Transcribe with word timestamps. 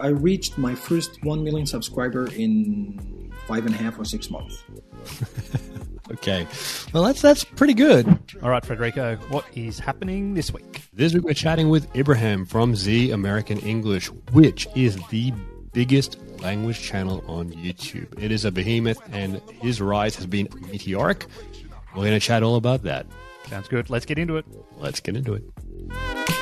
I 0.00 0.08
reached 0.08 0.58
my 0.58 0.74
first 0.74 1.22
1 1.24 1.44
million 1.44 1.66
subscriber 1.66 2.26
in 2.32 3.32
five 3.46 3.66
and 3.66 3.74
a 3.74 3.78
half 3.78 3.98
or 3.98 4.04
six 4.04 4.30
months. 4.30 4.62
okay. 6.12 6.46
Well, 6.92 7.02
that's 7.02 7.22
that's 7.22 7.44
pretty 7.44 7.74
good. 7.74 8.06
All 8.42 8.50
right, 8.50 8.64
Federico, 8.64 9.16
what 9.28 9.44
is 9.54 9.78
happening 9.78 10.34
this 10.34 10.52
week? 10.52 10.82
This 10.92 11.14
week 11.14 11.24
we're 11.24 11.34
chatting 11.34 11.68
with 11.68 11.94
Ibrahim 11.96 12.46
from 12.46 12.74
Z 12.74 13.10
American 13.10 13.58
English, 13.60 14.06
which 14.32 14.66
is 14.74 14.96
the 15.08 15.32
biggest 15.72 16.18
language 16.40 16.80
channel 16.80 17.24
on 17.26 17.50
YouTube. 17.52 18.22
It 18.22 18.30
is 18.32 18.44
a 18.44 18.50
behemoth, 18.50 19.00
and 19.12 19.40
his 19.60 19.80
rise 19.80 20.16
has 20.16 20.26
been 20.26 20.48
meteoric. 20.70 21.26
We're 21.94 22.04
going 22.04 22.12
to 22.12 22.20
chat 22.20 22.42
all 22.42 22.56
about 22.56 22.82
that. 22.84 23.06
Sounds 23.48 23.68
good. 23.68 23.90
Let's 23.90 24.06
get 24.06 24.18
into 24.18 24.36
it. 24.36 24.46
Let's 24.76 25.00
get 25.00 25.16
into 25.16 25.34
it. 25.34 26.39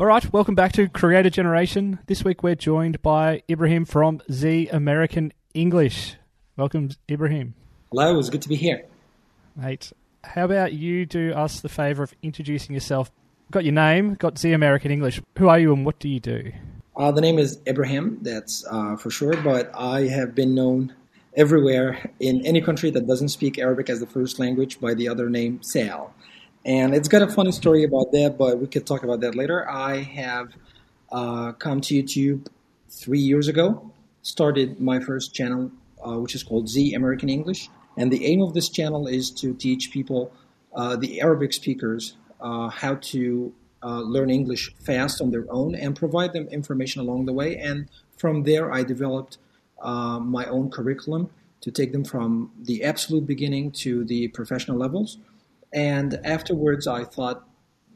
All 0.00 0.06
right, 0.06 0.32
welcome 0.32 0.54
back 0.54 0.70
to 0.74 0.88
Creator 0.88 1.30
Generation. 1.30 1.98
This 2.06 2.22
week 2.22 2.44
we're 2.44 2.54
joined 2.54 3.02
by 3.02 3.42
Ibrahim 3.50 3.84
from 3.84 4.22
Z 4.30 4.68
American 4.68 5.32
English. 5.54 6.14
Welcome, 6.56 6.90
Ibrahim. 7.10 7.54
Hello, 7.90 8.16
it's 8.16 8.30
good 8.30 8.42
to 8.42 8.48
be 8.48 8.54
here. 8.54 8.84
Mate, 9.56 9.92
how 10.22 10.44
about 10.44 10.72
you 10.72 11.04
do 11.04 11.32
us 11.32 11.58
the 11.58 11.68
favour 11.68 12.04
of 12.04 12.14
introducing 12.22 12.74
yourself? 12.74 13.10
Got 13.50 13.64
your 13.64 13.72
name, 13.72 14.14
got 14.14 14.38
Z 14.38 14.52
American 14.52 14.92
English. 14.92 15.20
Who 15.36 15.48
are 15.48 15.58
you 15.58 15.72
and 15.72 15.84
what 15.84 15.98
do 15.98 16.08
you 16.08 16.20
do? 16.20 16.52
Uh, 16.96 17.10
the 17.10 17.20
name 17.20 17.40
is 17.40 17.58
Ibrahim, 17.66 18.18
that's 18.22 18.64
uh, 18.70 18.94
for 18.94 19.10
sure, 19.10 19.36
but 19.42 19.68
I 19.74 20.02
have 20.02 20.32
been 20.32 20.54
known 20.54 20.94
everywhere 21.36 22.08
in 22.20 22.46
any 22.46 22.60
country 22.60 22.90
that 22.92 23.08
doesn't 23.08 23.30
speak 23.30 23.58
Arabic 23.58 23.90
as 23.90 23.98
the 23.98 24.06
first 24.06 24.38
language 24.38 24.80
by 24.80 24.94
the 24.94 25.08
other 25.08 25.28
name 25.28 25.60
Sal. 25.60 26.14
And 26.68 26.94
it's 26.94 27.08
got 27.08 27.22
a 27.22 27.28
funny 27.28 27.52
story 27.52 27.82
about 27.82 28.12
that, 28.12 28.36
but 28.36 28.58
we 28.58 28.66
could 28.66 28.86
talk 28.86 29.02
about 29.02 29.20
that 29.20 29.34
later. 29.34 29.66
I 29.70 30.02
have 30.02 30.52
uh, 31.10 31.52
come 31.52 31.80
to 31.80 31.94
YouTube 31.94 32.48
three 32.90 33.20
years 33.20 33.48
ago, 33.48 33.90
started 34.20 34.78
my 34.78 35.00
first 35.00 35.34
channel, 35.34 35.72
uh, 36.06 36.18
which 36.18 36.34
is 36.34 36.42
called 36.42 36.68
Z 36.68 36.92
American 36.92 37.30
English. 37.30 37.70
And 37.96 38.12
the 38.12 38.26
aim 38.26 38.42
of 38.42 38.52
this 38.52 38.68
channel 38.68 39.06
is 39.06 39.30
to 39.40 39.54
teach 39.54 39.90
people, 39.90 40.30
uh, 40.74 40.96
the 40.96 41.22
Arabic 41.22 41.54
speakers, 41.54 42.18
uh, 42.38 42.68
how 42.68 42.96
to 42.96 43.54
uh, 43.82 44.00
learn 44.00 44.28
English 44.28 44.74
fast 44.74 45.22
on 45.22 45.30
their 45.30 45.46
own 45.48 45.74
and 45.74 45.96
provide 45.96 46.34
them 46.34 46.48
information 46.48 47.00
along 47.00 47.24
the 47.24 47.32
way. 47.32 47.56
And 47.56 47.88
from 48.18 48.42
there, 48.42 48.70
I 48.70 48.82
developed 48.82 49.38
uh, 49.80 50.18
my 50.18 50.44
own 50.44 50.70
curriculum 50.70 51.30
to 51.62 51.70
take 51.70 51.92
them 51.92 52.04
from 52.04 52.52
the 52.60 52.84
absolute 52.84 53.26
beginning 53.26 53.70
to 53.84 54.04
the 54.04 54.28
professional 54.28 54.76
levels. 54.76 55.16
And 55.72 56.20
afterwards, 56.24 56.86
I 56.86 57.04
thought, 57.04 57.44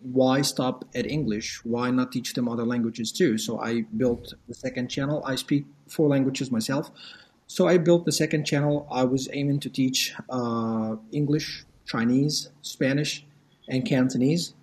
why 0.02 0.42
stop 0.42 0.84
at 0.94 1.06
English? 1.06 1.64
Why 1.64 1.90
not 1.90 2.12
teach 2.12 2.34
them 2.34 2.48
other 2.48 2.66
languages 2.66 3.12
too? 3.12 3.38
So 3.38 3.60
I 3.60 3.82
built 3.96 4.34
the 4.48 4.54
second 4.54 4.88
channel. 4.88 5.22
I 5.24 5.36
speak 5.36 5.64
four 5.88 6.08
languages 6.08 6.50
myself. 6.50 6.90
So 7.46 7.68
I 7.68 7.78
built 7.78 8.04
the 8.04 8.12
second 8.12 8.44
channel. 8.44 8.88
I 8.90 9.04
was 9.04 9.28
aiming 9.32 9.60
to 9.60 9.70
teach 9.70 10.14
uh, 10.28 10.96
English, 11.12 11.64
Chinese, 11.86 12.48
Spanish, 12.62 13.24
and 13.68 13.84
Cantonese, 13.84 14.54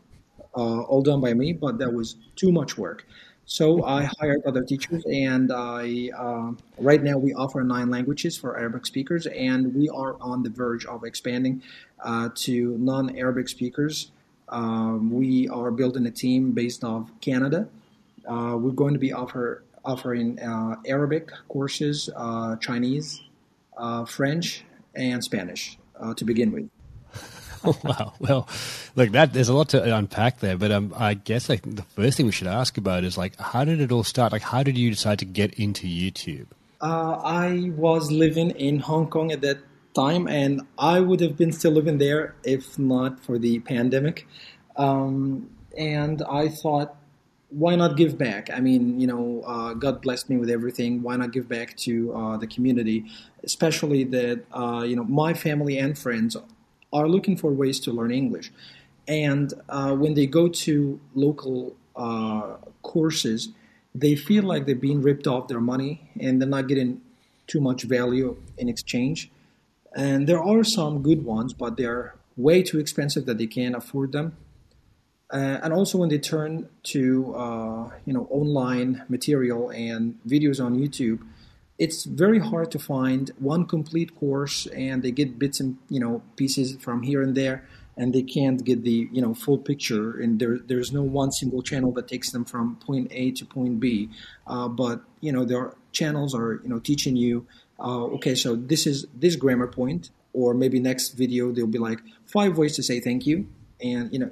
uh, 0.55 0.81
all 0.81 1.01
done 1.01 1.21
by 1.21 1.33
me, 1.33 1.53
but 1.53 1.77
that 1.77 1.93
was 1.93 2.15
too 2.35 2.51
much 2.51 2.77
work. 2.77 3.05
So 3.49 3.83
I 3.83 4.07
hired 4.19 4.45
other 4.45 4.63
teachers, 4.63 5.03
and 5.11 5.51
I 5.51 6.11
uh, 6.15 6.51
right 6.77 7.01
now 7.01 7.17
we 7.17 7.33
offer 7.33 7.63
nine 7.63 7.89
languages 7.89 8.37
for 8.37 8.59
Arabic 8.59 8.85
speakers, 8.85 9.25
and 9.25 9.73
we 9.73 9.89
are 9.89 10.17
on 10.21 10.43
the 10.43 10.51
verge 10.51 10.85
of 10.85 11.03
expanding 11.03 11.63
uh, 12.05 12.29
to 12.45 12.77
non-Arabic 12.77 13.49
speakers. 13.49 14.11
Um, 14.49 15.09
we 15.09 15.49
are 15.49 15.71
building 15.71 16.05
a 16.05 16.11
team 16.11 16.51
based 16.51 16.83
off 16.83 17.09
Canada. 17.21 17.67
Uh, 18.23 18.55
we're 18.55 18.69
going 18.69 18.93
to 18.93 18.99
be 18.99 19.13
offer 19.13 19.63
offering 19.83 20.39
uh, 20.39 20.75
Arabic 20.85 21.31
courses, 21.47 22.07
uh, 22.15 22.55
Chinese, 22.57 23.19
uh, 23.79 24.05
French, 24.05 24.63
and 24.93 25.23
Spanish 25.23 25.79
to 26.15 26.23
begin 26.23 26.51
with. 26.51 26.69
wow. 27.83 28.13
Well, 28.19 28.47
look, 28.95 29.11
that 29.11 29.33
there's 29.33 29.49
a 29.49 29.53
lot 29.53 29.69
to 29.69 29.95
unpack 29.95 30.39
there, 30.39 30.57
but 30.57 30.71
um, 30.71 30.93
I 30.95 31.13
guess 31.13 31.49
like 31.49 31.63
the 31.63 31.83
first 31.83 32.17
thing 32.17 32.25
we 32.25 32.31
should 32.31 32.47
ask 32.47 32.77
about 32.77 33.03
is 33.03 33.17
like, 33.17 33.39
how 33.39 33.63
did 33.63 33.81
it 33.81 33.91
all 33.91 34.03
start? 34.03 34.31
Like, 34.31 34.41
how 34.41 34.63
did 34.63 34.77
you 34.77 34.89
decide 34.89 35.19
to 35.19 35.25
get 35.25 35.53
into 35.55 35.87
YouTube? 35.87 36.47
Uh, 36.81 37.19
I 37.23 37.71
was 37.75 38.11
living 38.11 38.51
in 38.51 38.79
Hong 38.79 39.07
Kong 39.07 39.31
at 39.31 39.41
that 39.41 39.59
time, 39.93 40.27
and 40.27 40.61
I 40.77 40.99
would 40.99 41.19
have 41.19 41.35
been 41.35 41.51
still 41.51 41.71
living 41.71 41.97
there 41.97 42.35
if 42.43 42.79
not 42.79 43.19
for 43.19 43.37
the 43.37 43.59
pandemic. 43.59 44.27
Um, 44.77 45.49
and 45.77 46.21
I 46.21 46.47
thought, 46.47 46.95
why 47.49 47.75
not 47.75 47.97
give 47.97 48.17
back? 48.17 48.49
I 48.53 48.59
mean, 48.59 48.99
you 48.99 49.07
know, 49.07 49.41
uh, 49.45 49.73
God 49.73 50.01
blessed 50.01 50.29
me 50.29 50.37
with 50.37 50.49
everything. 50.49 51.01
Why 51.01 51.15
not 51.15 51.31
give 51.31 51.49
back 51.49 51.75
to 51.77 52.13
uh, 52.13 52.37
the 52.37 52.47
community, 52.47 53.05
especially 53.43 54.03
that 54.05 54.45
uh, 54.53 54.85
you 54.87 54.95
know 54.95 55.03
my 55.03 55.33
family 55.33 55.77
and 55.77 55.97
friends 55.97 56.37
are 56.91 57.07
looking 57.07 57.37
for 57.37 57.51
ways 57.51 57.79
to 57.81 57.91
learn 57.91 58.11
English. 58.11 58.51
And 59.07 59.53
uh, 59.69 59.95
when 59.95 60.13
they 60.13 60.25
go 60.25 60.47
to 60.47 60.99
local 61.15 61.75
uh, 61.95 62.57
courses, 62.83 63.49
they 63.95 64.15
feel 64.15 64.43
like 64.43 64.65
they're 64.65 64.75
being 64.75 65.01
ripped 65.01 65.27
off 65.27 65.47
their 65.47 65.59
money 65.59 66.09
and 66.19 66.41
they're 66.41 66.49
not 66.49 66.67
getting 66.67 67.01
too 67.47 67.59
much 67.59 67.83
value 67.83 68.37
in 68.57 68.69
exchange. 68.69 69.31
And 69.95 70.27
there 70.27 70.41
are 70.41 70.63
some 70.63 71.01
good 71.01 71.25
ones, 71.25 71.53
but 71.53 71.77
they're 71.77 72.15
way 72.37 72.61
too 72.61 72.79
expensive 72.79 73.25
that 73.25 73.37
they 73.37 73.47
can't 73.47 73.75
afford 73.75 74.11
them. 74.11 74.37
Uh, 75.31 75.59
and 75.61 75.73
also 75.73 75.97
when 75.97 76.09
they 76.09 76.17
turn 76.17 76.67
to 76.81 77.35
uh, 77.35 77.89
you 78.05 78.13
know 78.13 78.27
online 78.31 79.03
material 79.09 79.69
and 79.69 80.17
videos 80.27 80.63
on 80.63 80.77
YouTube, 80.77 81.19
it's 81.79 82.03
very 82.03 82.39
hard 82.39 82.69
to 82.71 82.77
find 82.77 83.31
one 83.39 83.65
complete 83.65 84.13
course 84.19 84.67
and 84.67 85.01
they 85.01 85.11
get 85.11 85.39
bits 85.39 85.59
and 85.61 85.77
you 85.89 85.99
know 85.99 86.21
pieces 86.35 86.75
from 86.75 87.01
here 87.03 87.21
and 87.23 87.35
there 87.35 87.65
and 87.97 88.13
they 88.13 88.21
can't 88.21 88.63
get 88.63 88.83
the 88.83 89.07
you 89.11 89.21
know 89.21 89.33
full 89.33 89.57
picture 89.57 90.19
and 90.19 90.39
there 90.39 90.59
there's 90.59 90.91
no 90.91 91.01
one 91.01 91.31
single 91.31 91.63
channel 91.63 91.91
that 91.93 92.07
takes 92.07 92.31
them 92.31 92.45
from 92.45 92.75
point 92.75 93.07
A 93.11 93.31
to 93.31 93.45
point 93.45 93.79
B. 93.79 94.09
Uh, 94.45 94.67
but 94.67 95.01
you 95.21 95.31
know 95.31 95.45
there 95.45 95.59
are 95.59 95.75
channels 95.93 96.35
are 96.35 96.59
you 96.63 96.69
know 96.69 96.79
teaching 96.79 97.15
you 97.15 97.47
uh, 97.79 98.03
okay 98.15 98.35
so 98.35 98.55
this 98.55 98.85
is 98.85 99.07
this 99.15 99.35
grammar 99.35 99.67
point 99.67 100.11
or 100.33 100.53
maybe 100.53 100.79
next 100.79 101.11
video 101.11 101.51
they'll 101.51 101.65
be 101.65 101.79
like 101.79 102.01
five 102.25 102.57
ways 102.57 102.75
to 102.75 102.83
say 102.83 102.99
thank 102.99 103.25
you 103.25 103.47
and 103.81 104.11
you 104.13 104.19
know 104.19 104.29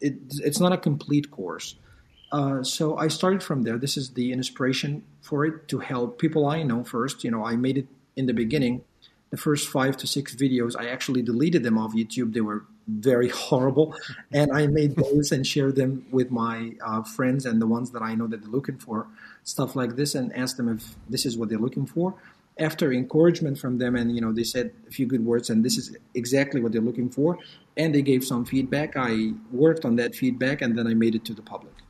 it, 0.00 0.14
it's 0.44 0.60
not 0.60 0.72
a 0.72 0.76
complete 0.76 1.30
course 1.30 1.74
uh, 2.32 2.62
so 2.62 2.96
I 2.96 3.08
started 3.08 3.42
from 3.42 3.62
there. 3.62 3.76
This 3.76 3.98
is 3.98 4.10
the 4.10 4.32
inspiration 4.32 5.04
for 5.20 5.44
it 5.44 5.68
to 5.68 5.80
help 5.80 6.18
people 6.18 6.46
I 6.46 6.62
know 6.62 6.82
first. 6.82 7.24
You 7.24 7.30
know, 7.30 7.44
I 7.44 7.56
made 7.56 7.76
it 7.76 7.86
in 8.16 8.24
the 8.26 8.32
beginning. 8.32 8.84
The 9.30 9.36
first 9.36 9.68
five 9.68 9.96
to 9.98 10.06
six 10.06 10.34
videos, 10.34 10.74
I 10.78 10.88
actually 10.88 11.22
deleted 11.22 11.62
them 11.62 11.78
off 11.78 11.92
YouTube. 11.92 12.32
They 12.32 12.40
were 12.40 12.64
very 12.88 13.28
horrible, 13.48 13.94
and 14.32 14.50
I 14.50 14.66
made 14.66 14.96
those 14.96 15.30
and 15.30 15.46
shared 15.46 15.76
them 15.76 16.06
with 16.10 16.30
my 16.30 16.72
uh, 16.84 17.02
friends 17.02 17.44
and 17.44 17.60
the 17.60 17.66
ones 17.66 17.90
that 17.92 18.02
I 18.02 18.14
know 18.14 18.26
that 18.26 18.42
they're 18.42 18.50
looking 18.50 18.78
for 18.78 19.06
stuff 19.44 19.76
like 19.76 19.96
this, 19.96 20.14
and 20.14 20.34
asked 20.34 20.56
them 20.56 20.68
if 20.68 20.94
this 21.08 21.26
is 21.26 21.36
what 21.36 21.50
they're 21.50 21.58
looking 21.58 21.86
for. 21.86 22.14
After 22.58 22.92
encouragement 22.92 23.58
from 23.58 23.78
them, 23.78 23.94
and 23.94 24.14
you 24.14 24.20
know, 24.20 24.32
they 24.32 24.44
said 24.44 24.72
a 24.88 24.90
few 24.90 25.06
good 25.06 25.24
words, 25.24 25.50
and 25.50 25.64
this 25.64 25.76
is 25.76 25.96
exactly 26.14 26.62
what 26.62 26.72
they're 26.72 26.80
looking 26.80 27.10
for, 27.10 27.38
and 27.76 27.94
they 27.94 28.02
gave 28.02 28.24
some 28.24 28.44
feedback. 28.46 28.94
I 28.96 29.32
worked 29.50 29.84
on 29.84 29.96
that 29.96 30.14
feedback, 30.14 30.62
and 30.62 30.78
then 30.78 30.86
I 30.86 30.94
made 30.94 31.14
it 31.14 31.24
to 31.26 31.34
the 31.34 31.42
public. 31.42 31.81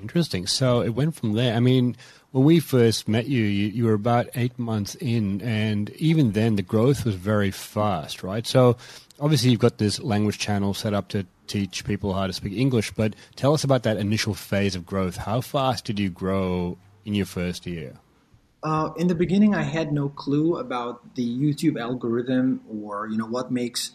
Interesting. 0.00 0.46
So 0.46 0.82
it 0.82 0.90
went 0.90 1.14
from 1.14 1.32
there. 1.32 1.54
I 1.54 1.60
mean, 1.60 1.96
when 2.32 2.44
we 2.44 2.60
first 2.60 3.08
met 3.08 3.26
you, 3.28 3.42
you, 3.42 3.68
you, 3.68 3.84
were 3.84 3.94
about 3.94 4.28
eight 4.34 4.58
months 4.58 4.94
in, 4.96 5.40
and 5.40 5.90
even 5.96 6.32
then 6.32 6.56
the 6.56 6.62
growth 6.62 7.04
was 7.04 7.14
very 7.14 7.50
fast, 7.50 8.22
right? 8.22 8.46
So 8.46 8.76
obviously 9.18 9.50
you've 9.50 9.60
got 9.60 9.78
this 9.78 10.00
language 10.00 10.38
channel 10.38 10.74
set 10.74 10.92
up 10.92 11.08
to 11.08 11.26
teach 11.46 11.84
people 11.84 12.12
how 12.12 12.26
to 12.26 12.32
speak 12.32 12.52
English, 12.52 12.92
but 12.92 13.14
tell 13.36 13.54
us 13.54 13.64
about 13.64 13.84
that 13.84 13.96
initial 13.96 14.34
phase 14.34 14.74
of 14.74 14.84
growth. 14.84 15.16
How 15.16 15.40
fast 15.40 15.84
did 15.84 15.98
you 15.98 16.10
grow 16.10 16.76
in 17.04 17.14
your 17.14 17.26
first 17.26 17.66
year? 17.66 17.94
Uh, 18.62 18.90
in 18.96 19.06
the 19.06 19.14
beginning, 19.14 19.54
I 19.54 19.62
had 19.62 19.92
no 19.92 20.08
clue 20.08 20.56
about 20.56 21.14
the 21.14 21.26
YouTube 21.26 21.80
algorithm 21.80 22.62
or 22.68 23.06
you 23.06 23.16
know 23.16 23.26
what 23.26 23.50
makes 23.52 23.92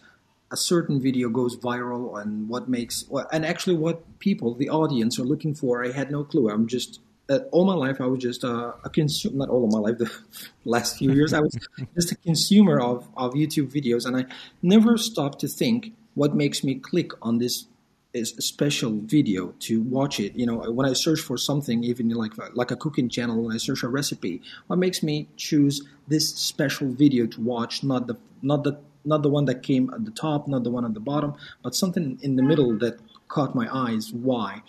a 0.52 0.58
certain 0.58 1.02
video 1.02 1.30
goes 1.30 1.56
viral 1.56 2.22
and 2.22 2.50
what 2.50 2.68
makes 2.68 3.06
and 3.32 3.46
actually 3.46 3.76
what 3.76 4.20
people 4.20 4.54
the 4.56 4.70
audience 4.70 5.20
are 5.20 5.24
looking 5.24 5.54
for 5.56 5.84
i 5.84 5.92
had 5.92 6.12
no 6.12 6.24
clue 6.24 6.50
i'm 6.50 6.68
just 6.68 7.00
uh, 7.30 7.40
all 7.52 7.66
my 7.66 7.74
life 7.74 8.02
i 8.02 8.06
was 8.06 8.20
just 8.20 8.44
uh, 8.44 8.74
a 8.84 8.90
consumer 8.90 9.38
not 9.38 9.50
all 9.50 9.66
of 9.66 9.72
my 9.72 9.80
life 9.80 9.98
the 9.98 10.12
last 10.66 10.98
few 10.98 11.12
years 11.12 11.34
i 11.34 11.40
was 11.40 11.56
just 11.96 12.12
a 12.12 12.16
consumer 12.18 12.80
of, 12.80 13.08
of 13.16 13.34
youtube 13.34 13.72
videos 13.72 14.06
and 14.06 14.18
i 14.18 14.26
never 14.62 14.98
stopped 14.98 15.40
to 15.40 15.48
think 15.48 15.94
what 16.14 16.36
makes 16.36 16.64
me 16.64 16.76
click 16.76 17.12
on 17.22 17.38
this 17.38 17.66
is 18.14 18.38
a 18.38 18.42
special 18.42 18.92
video 18.92 19.54
to 19.60 19.82
watch 19.84 20.20
it. 20.20 20.36
You 20.36 20.46
know, 20.46 20.58
when 20.72 20.86
I 20.86 20.92
search 20.92 21.22
for 21.22 21.38
something, 21.38 21.84
even 21.84 22.10
like 22.10 22.34
like 22.54 22.72
a 22.72 22.76
cooking 22.76 23.10
channel, 23.10 23.42
when 23.42 23.56
I 23.56 23.58
search 23.58 23.84
a 23.84 23.88
recipe, 23.88 24.42
what 24.68 24.80
makes 24.80 25.02
me 25.02 25.30
choose 25.38 25.82
this 26.08 26.30
special 26.36 26.90
video 26.90 27.26
to 27.28 27.42
watch, 27.42 27.84
not 27.84 28.08
the 28.08 28.18
not 28.42 28.64
the 28.64 28.80
not 29.06 29.24
the 29.24 29.30
one 29.30 29.46
that 29.46 29.64
came 29.64 29.92
at 29.94 30.06
the 30.06 30.12
top, 30.12 30.48
not 30.48 30.64
the 30.64 30.72
one 30.72 30.86
at 30.86 30.94
the 30.94 31.00
bottom, 31.00 31.36
but 31.64 31.76
something 31.76 32.20
in 32.22 32.36
the 32.36 32.44
middle 32.44 32.78
that 32.80 33.00
caught 33.28 33.56
my 33.56 33.68
eyes. 33.74 34.12
Why? 34.14 34.62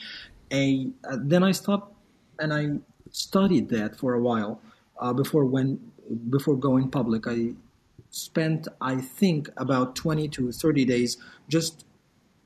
A, 0.52 0.88
uh, 1.08 1.16
then 1.20 1.42
I 1.42 1.52
stopped 1.52 1.94
and 2.38 2.52
I 2.52 2.78
studied 3.10 3.68
that 3.70 3.96
for 3.96 4.14
a 4.14 4.20
while 4.20 4.60
uh, 4.98 5.12
before 5.12 5.44
when 5.44 5.80
before 6.30 6.56
going 6.56 6.90
public. 6.90 7.26
I 7.26 7.54
spent, 8.10 8.68
I 8.80 8.96
think, 8.96 9.48
about 9.56 9.96
20 9.96 10.28
to 10.28 10.52
30 10.52 10.84
days 10.84 11.16
just 11.48 11.84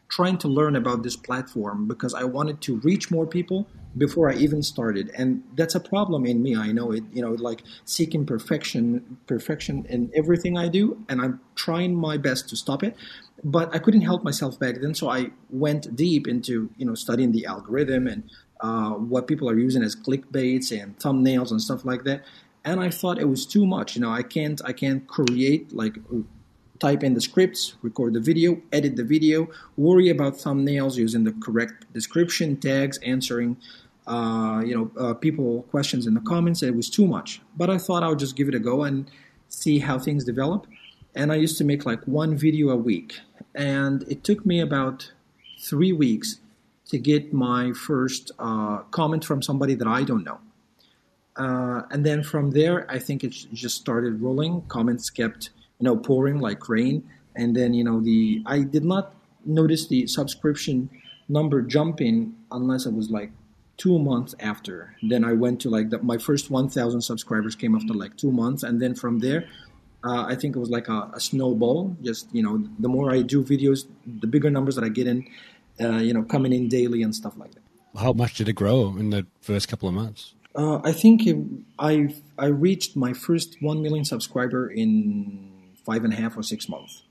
trying 0.09 0.39
to 0.39 0.49
learn 0.49 0.77
about 0.77 1.03
this 1.03 1.17
platform 1.17 1.89
because 1.89 2.15
I 2.15 2.25
wanted 2.25 2.61
to 2.63 2.77
reach 2.81 3.11
more 3.11 3.27
people 3.27 3.67
before 3.97 4.31
I 4.31 4.35
even 4.35 4.63
started. 4.63 5.11
And 5.17 5.43
that's 5.55 5.75
a 5.75 5.81
problem 5.81 6.27
in 6.27 6.43
me. 6.43 6.57
I 6.57 6.73
know 6.73 6.93
it, 6.93 7.05
you 7.13 7.23
know, 7.23 7.33
like 7.33 7.63
seeking 7.85 8.27
perfection, 8.27 9.19
perfection 9.27 9.87
in 9.89 10.11
everything 10.15 10.57
I 10.59 10.69
do. 10.69 11.03
And 11.09 11.21
I'm 11.21 11.41
trying 11.55 11.95
my 11.95 12.17
best 12.17 12.49
to 12.51 12.57
stop 12.57 12.83
it. 12.83 12.97
But 13.45 13.75
I 13.75 13.79
couldn't 13.79 14.03
help 14.03 14.25
myself 14.25 14.59
back 14.59 14.77
then. 14.81 14.95
So 14.95 15.11
I 15.11 15.31
went 15.51 15.95
deep 15.95 16.27
into, 16.27 16.71
you 16.77 16.87
know, 16.87 16.95
studying 16.95 17.33
the 17.33 17.47
algorithm 17.47 18.07
and 18.07 18.25
uh, 18.61 18.93
what 18.93 19.27
people 19.27 19.49
are 19.49 19.59
using 19.59 19.83
as 19.83 19.95
clickbaits 19.95 20.73
and 20.73 20.99
thumbnails 20.99 21.51
and 21.51 21.61
stuff 21.61 21.85
like 21.85 22.05
that 22.05 22.25
and 22.67 22.81
I 22.81 22.91
thought 22.91 23.21
it 23.21 23.29
was 23.29 23.47
too 23.47 23.65
much. 23.65 23.95
You 23.95 24.03
know, 24.03 24.11
I 24.11 24.23
can't 24.23 24.61
I 24.65 24.73
can't 24.73 25.07
create 25.07 25.73
like 25.73 25.99
type 26.79 27.03
in 27.03 27.15
the 27.15 27.21
scripts, 27.21 27.75
record 27.83 28.15
the 28.15 28.21
video, 28.21 28.61
edit 28.73 28.97
the 28.97 29.05
video, 29.05 29.49
worry 29.77 30.11
about 30.11 30.35
thumbnails 30.35 30.97
using 30.97 31.25
the 31.25 31.33
correct 31.33 31.91
description, 31.93 32.57
tags, 32.57 32.99
answering 32.99 33.57
uh, 34.07 34.63
you 34.65 34.75
know 34.77 34.91
uh, 35.03 35.15
people 35.15 35.63
questions 35.71 36.07
in 36.07 36.15
the 36.15 36.21
comments. 36.21 36.63
It 36.63 36.77
was 36.77 36.89
too 36.91 37.07
much, 37.07 37.41
but 37.57 37.71
I 37.71 37.79
thought 37.79 38.03
I 38.03 38.09
would 38.09 38.19
just 38.19 38.37
give 38.37 38.49
it 38.49 38.55
a 38.55 38.59
go 38.59 38.83
and 38.85 39.11
see 39.49 39.79
how 39.79 39.99
things 39.99 40.25
develop. 40.25 40.67
And 41.15 41.33
I 41.33 41.37
used 41.37 41.57
to 41.59 41.65
make 41.65 41.87
like 41.87 42.03
one 42.05 42.37
video 42.37 42.71
a 42.71 42.77
week, 42.77 43.21
and 43.55 44.05
it 44.09 44.25
took 44.25 44.45
me 44.45 44.61
about 44.61 45.13
three 45.61 45.93
weeks 45.93 46.41
to 46.89 46.99
get 46.99 47.33
my 47.33 47.73
first 47.73 48.31
uh, 48.39 48.79
comment 48.91 49.25
from 49.25 49.43
somebody 49.43 49.75
that 49.75 49.89
I 49.89 50.05
don't 50.05 50.25
know. 50.25 50.39
Uh, 51.37 51.83
and 51.91 52.07
then 52.07 52.23
from 52.23 52.53
there, 52.53 52.91
I 52.91 52.99
think 52.99 53.25
it 53.25 53.31
just 53.53 53.77
started 53.77 54.23
rolling. 54.23 54.63
Comments 54.69 55.09
kept, 55.11 55.51
you 55.79 55.85
know, 55.85 55.97
pouring 55.97 56.39
like 56.39 56.69
rain. 56.69 57.09
And 57.35 57.55
then, 57.55 57.75
you 57.75 57.85
know, 57.85 58.01
the 58.01 58.43
I 58.47 58.61
did 58.61 58.85
not 58.85 59.15
notice 59.45 59.89
the 59.89 60.07
subscription 60.07 60.89
number 61.29 61.61
jumping 61.61 62.35
unless 62.51 62.87
it 62.87 62.95
was 62.95 63.11
like 63.11 63.31
two 63.77 63.99
months 63.99 64.35
after. 64.41 64.95
Then 65.03 65.25
I 65.25 65.33
went 65.33 65.61
to 65.61 65.71
like 65.71 65.91
the, 65.91 65.99
my 66.03 66.19
first 66.19 66.51
1,000 66.51 67.01
subscribers 67.01 67.55
came 67.55 67.75
after 67.75 67.95
like 67.95 68.17
two 68.17 68.33
months, 68.33 68.63
and 68.63 68.81
then 68.81 68.95
from 68.95 69.19
there, 69.21 69.49
uh, 70.05 70.25
I 70.25 70.35
think 70.35 70.57
it 70.57 70.59
was 70.59 70.71
like 70.71 70.89
a, 70.89 71.11
a, 71.15 71.21
snowball. 71.21 71.97
Just 72.03 72.29
you 72.33 72.43
know, 72.43 72.65
the 72.79 72.89
more 72.89 73.13
I 73.13 73.23
do 73.23 73.43
videos, 73.43 73.87
the 74.07 74.27
bigger 74.27 74.51
numbers 74.51 74.77
that 74.77 74.85
I 74.85 74.89
get 74.89 75.07
in, 75.07 75.27
uh, 75.81 75.99
you 75.99 76.15
know, 76.15 76.23
coming 76.23 76.53
in 76.53 76.69
daily 76.69 77.03
and 77.03 77.15
stuff 77.15 77.37
like 77.37 77.53
that. 77.55 77.63
How 77.99 78.13
much 78.13 78.35
did 78.35 78.49
it 78.49 78.53
grow 78.53 78.95
in 78.97 79.11
the 79.11 79.27
first 79.41 79.69
couple 79.69 79.89
of 79.89 79.95
months? 79.95 80.35
Uh, 80.55 80.81
I 80.85 80.93
think 80.93 81.27
it, 81.27 81.37
I 81.79 82.15
I 82.39 82.47
reached 82.47 82.97
my 82.97 83.13
first 83.13 83.57
one 83.61 83.83
million 83.83 84.05
subscriber 84.05 84.69
in 84.69 85.53
five 85.85 86.05
and 86.05 86.13
a 86.13 86.17
half 86.17 86.37
or 86.37 86.43
six 86.43 86.69
months. 86.69 87.03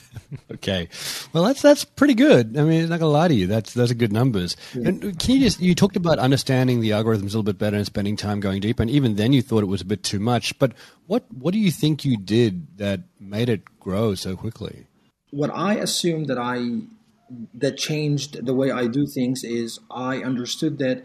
okay, 0.52 0.88
well 1.32 1.44
that's 1.44 1.62
that's 1.62 1.84
pretty 1.84 2.14
good. 2.14 2.56
I 2.56 2.62
mean, 2.62 2.88
not 2.88 3.00
gonna 3.00 3.10
lie 3.10 3.28
to 3.28 3.34
you, 3.34 3.46
that's 3.46 3.74
those 3.74 3.90
are 3.90 3.94
good 3.94 4.12
numbers. 4.12 4.56
Yeah. 4.74 4.88
And 4.88 5.18
can 5.18 5.34
you 5.34 5.40
just 5.40 5.60
you 5.60 5.74
talked 5.74 5.96
about 5.96 6.18
understanding 6.18 6.80
the 6.80 6.90
algorithms 6.90 7.20
a 7.20 7.24
little 7.24 7.42
bit 7.42 7.58
better 7.58 7.76
and 7.76 7.86
spending 7.86 8.16
time 8.16 8.40
going 8.40 8.60
deep, 8.60 8.80
and 8.80 8.90
even 8.90 9.16
then 9.16 9.32
you 9.32 9.42
thought 9.42 9.62
it 9.62 9.66
was 9.66 9.80
a 9.80 9.86
bit 9.86 10.02
too 10.02 10.20
much. 10.20 10.58
But 10.58 10.72
what 11.06 11.24
what 11.32 11.52
do 11.52 11.58
you 11.58 11.70
think 11.70 12.04
you 12.04 12.16
did 12.16 12.78
that 12.78 13.00
made 13.20 13.48
it 13.48 13.62
grow 13.80 14.14
so 14.14 14.36
quickly? 14.36 14.86
What 15.30 15.50
I 15.54 15.74
assumed 15.74 16.26
that 16.28 16.38
I 16.38 16.82
that 17.54 17.76
changed 17.76 18.44
the 18.46 18.54
way 18.54 18.70
I 18.70 18.86
do 18.86 19.06
things 19.06 19.44
is 19.44 19.80
I 19.90 20.18
understood 20.22 20.78
that 20.78 21.04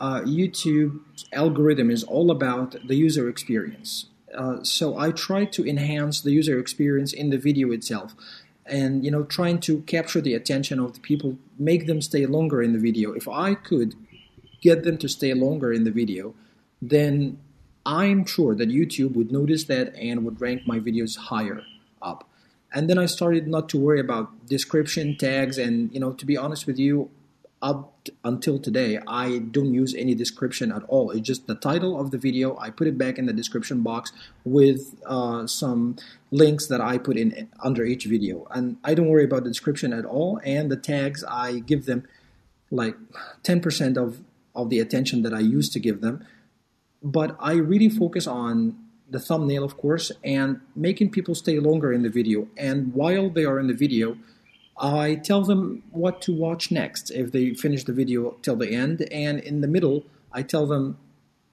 uh, 0.00 0.20
YouTube's 0.22 1.26
algorithm 1.32 1.90
is 1.90 2.02
all 2.04 2.30
about 2.30 2.76
the 2.86 2.96
user 2.96 3.28
experience. 3.28 4.06
Uh, 4.36 4.62
so 4.62 4.98
I 4.98 5.10
try 5.10 5.44
to 5.44 5.66
enhance 5.66 6.20
the 6.20 6.30
user 6.30 6.58
experience 6.58 7.12
in 7.12 7.30
the 7.30 7.38
video 7.38 7.70
itself 7.72 8.14
and 8.66 9.04
you 9.04 9.10
know 9.10 9.24
trying 9.24 9.58
to 9.58 9.80
capture 9.82 10.20
the 10.20 10.34
attention 10.34 10.78
of 10.78 10.94
the 10.94 11.00
people 11.00 11.36
make 11.58 11.86
them 11.86 12.00
stay 12.00 12.26
longer 12.26 12.62
in 12.62 12.72
the 12.72 12.78
video. 12.78 13.12
If 13.12 13.28
i 13.28 13.54
could 13.54 13.94
get 14.60 14.84
them 14.84 14.96
to 14.98 15.08
stay 15.08 15.34
longer 15.34 15.72
in 15.72 15.84
the 15.84 15.90
video 15.90 16.34
then 16.80 17.38
i'm 17.84 18.24
sure 18.24 18.54
that 18.54 18.68
youtube 18.68 19.14
would 19.14 19.32
notice 19.32 19.64
that 19.64 19.94
and 19.96 20.24
would 20.24 20.40
rank 20.40 20.66
my 20.66 20.78
videos 20.78 21.16
higher 21.16 21.62
up. 22.00 22.28
And 22.74 22.88
then 22.88 22.98
i 22.98 23.06
started 23.06 23.48
not 23.48 23.68
to 23.70 23.78
worry 23.78 24.00
about 24.00 24.46
description 24.46 25.16
tags 25.16 25.58
and 25.58 25.92
you 25.92 26.00
know 26.00 26.12
to 26.12 26.24
be 26.24 26.36
honest 26.36 26.66
with 26.66 26.78
you 26.78 27.10
up 27.62 28.08
until 28.24 28.58
today, 28.58 28.98
I 29.06 29.38
don't 29.38 29.72
use 29.72 29.94
any 29.94 30.14
description 30.14 30.72
at 30.72 30.82
all. 30.88 31.12
It's 31.12 31.26
just 31.26 31.46
the 31.46 31.54
title 31.54 31.98
of 31.98 32.10
the 32.10 32.18
video. 32.18 32.58
I 32.58 32.70
put 32.70 32.88
it 32.88 32.98
back 32.98 33.18
in 33.18 33.26
the 33.26 33.32
description 33.32 33.82
box 33.82 34.12
with 34.44 35.00
uh, 35.06 35.46
some 35.46 35.96
links 36.32 36.66
that 36.66 36.80
I 36.80 36.98
put 36.98 37.16
in 37.16 37.48
under 37.62 37.84
each 37.84 38.06
video. 38.06 38.48
And 38.50 38.78
I 38.82 38.94
don't 38.94 39.08
worry 39.08 39.24
about 39.24 39.44
the 39.44 39.50
description 39.50 39.92
at 39.92 40.04
all. 40.04 40.40
And 40.44 40.70
the 40.70 40.76
tags, 40.76 41.22
I 41.22 41.60
give 41.60 41.86
them 41.86 42.06
like 42.72 42.96
10% 43.44 43.96
of, 43.96 44.20
of 44.56 44.68
the 44.68 44.80
attention 44.80 45.22
that 45.22 45.32
I 45.32 45.40
used 45.40 45.72
to 45.74 45.80
give 45.80 46.00
them. 46.00 46.26
But 47.00 47.36
I 47.38 47.54
really 47.54 47.88
focus 47.88 48.26
on 48.26 48.76
the 49.08 49.20
thumbnail, 49.20 49.62
of 49.62 49.76
course, 49.76 50.10
and 50.24 50.60
making 50.74 51.10
people 51.10 51.34
stay 51.34 51.60
longer 51.60 51.92
in 51.92 52.02
the 52.02 52.08
video. 52.08 52.48
And 52.56 52.92
while 52.92 53.30
they 53.30 53.44
are 53.44 53.60
in 53.60 53.68
the 53.68 53.74
video, 53.74 54.16
I 54.82 55.14
tell 55.14 55.42
them 55.42 55.84
what 55.92 56.20
to 56.22 56.32
watch 56.32 56.72
next 56.72 57.10
if 57.10 57.30
they 57.30 57.54
finish 57.54 57.84
the 57.84 57.92
video 57.92 58.32
till 58.42 58.56
the 58.56 58.68
end. 58.68 59.06
And 59.12 59.38
in 59.38 59.60
the 59.60 59.68
middle, 59.68 60.04
I 60.32 60.42
tell 60.42 60.66
them 60.66 60.98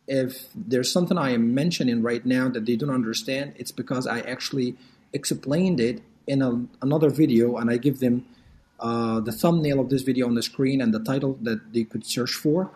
if 0.07 0.47
there's 0.55 0.91
something 0.91 1.15
I 1.15 1.29
am 1.29 1.53
mentioning 1.53 2.01
right 2.01 2.25
now 2.25 2.49
that 2.49 2.65
they 2.65 2.75
don't 2.75 2.89
understand, 2.89 3.53
it's 3.57 3.71
because 3.71 4.07
I 4.07 4.21
actually 4.21 4.75
explained 5.13 5.79
it 5.79 6.01
in 6.25 6.41
a, 6.41 6.65
another 6.81 7.11
video 7.11 7.57
and 7.57 7.69
I 7.69 7.77
give 7.77 7.99
them 7.99 8.25
uh, 8.79 9.19
the 9.19 9.31
thumbnail 9.31 9.79
of 9.79 9.89
this 9.89 10.01
video 10.01 10.25
on 10.25 10.33
the 10.33 10.41
screen 10.41 10.81
and 10.81 10.91
the 10.91 10.99
title 10.99 11.37
that 11.43 11.71
they 11.71 11.83
could 11.83 12.07
search 12.07 12.31
for. 12.31 12.71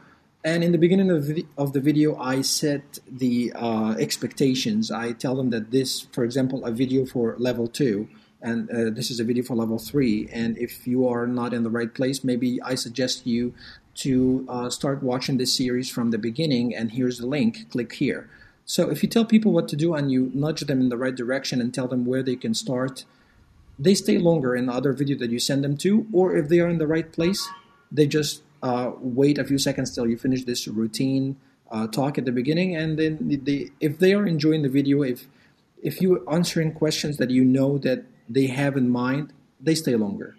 And 0.45 0.63
in 0.63 0.71
the 0.71 0.77
beginning 0.77 1.09
of 1.09 1.25
the, 1.25 1.47
of 1.57 1.73
the 1.73 1.79
video, 1.79 2.15
I 2.17 2.41
set 2.41 2.99
the 3.09 3.53
uh, 3.55 3.95
expectations. 3.97 4.91
I 4.91 5.13
tell 5.13 5.35
them 5.35 5.49
that 5.49 5.71
this, 5.71 6.01
for 6.11 6.23
example, 6.23 6.63
a 6.65 6.71
video 6.71 7.05
for 7.05 7.35
level 7.39 7.67
2 7.67 8.07
and 8.43 8.69
uh, 8.69 8.89
this 8.91 9.09
is 9.09 9.19
a 9.19 9.23
video 9.23 9.43
for 9.43 9.55
level 9.55 9.79
3 9.79 10.29
and 10.31 10.57
if 10.57 10.85
you 10.85 11.07
are 11.07 11.25
not 11.25 11.53
in 11.53 11.63
the 11.63 11.69
right 11.69 11.93
place 11.95 12.23
maybe 12.23 12.61
i 12.61 12.75
suggest 12.75 13.25
you 13.25 13.53
to 13.95 14.45
uh, 14.49 14.69
start 14.69 15.03
watching 15.03 15.37
this 15.37 15.55
series 15.55 15.89
from 15.89 16.11
the 16.11 16.17
beginning. 16.17 16.75
And 16.75 16.91
here's 16.91 17.19
the 17.19 17.27
link. 17.27 17.69
Click 17.71 17.93
here. 17.93 18.29
So 18.65 18.89
if 18.89 19.03
you 19.03 19.09
tell 19.09 19.25
people 19.25 19.51
what 19.51 19.67
to 19.69 19.75
do 19.75 19.93
and 19.93 20.11
you 20.11 20.31
nudge 20.33 20.61
them 20.61 20.79
in 20.79 20.89
the 20.89 20.97
right 20.97 21.15
direction 21.15 21.59
and 21.59 21.73
tell 21.73 21.87
them 21.87 22.05
where 22.05 22.23
they 22.23 22.35
can 22.35 22.53
start 22.53 23.05
they 23.79 23.95
stay 23.95 24.19
longer 24.19 24.55
in 24.55 24.67
the 24.67 24.71
other 24.71 24.93
video 24.93 25.17
that 25.17 25.31
you 25.31 25.39
send 25.39 25.63
them 25.63 25.75
to. 25.77 26.05
Or 26.13 26.35
if 26.35 26.47
they 26.47 26.59
are 26.59 26.69
in 26.69 26.77
the 26.77 26.87
right 26.87 27.11
place 27.11 27.47
they 27.91 28.07
just 28.07 28.41
uh, 28.61 28.91
wait 28.99 29.37
a 29.37 29.43
few 29.43 29.57
seconds 29.57 29.93
till 29.93 30.07
you 30.07 30.17
finish 30.17 30.45
this 30.45 30.67
routine 30.67 31.35
uh, 31.71 31.87
talk 31.87 32.17
at 32.17 32.25
the 32.25 32.31
beginning. 32.31 32.75
And 32.75 32.97
then 32.97 33.41
they, 33.43 33.71
if 33.79 33.99
they 33.99 34.13
are 34.13 34.25
enjoying 34.25 34.61
the 34.61 34.69
video 34.69 35.01
if 35.03 35.27
if 35.81 36.01
you're 36.01 36.21
answering 36.31 36.71
questions 36.71 37.17
that 37.17 37.29
you 37.29 37.43
know 37.43 37.77
that 37.79 38.05
they 38.29 38.47
have 38.47 38.77
in 38.77 38.89
mind, 38.89 39.33
they 39.59 39.75
stay 39.75 39.95
longer. 39.95 40.35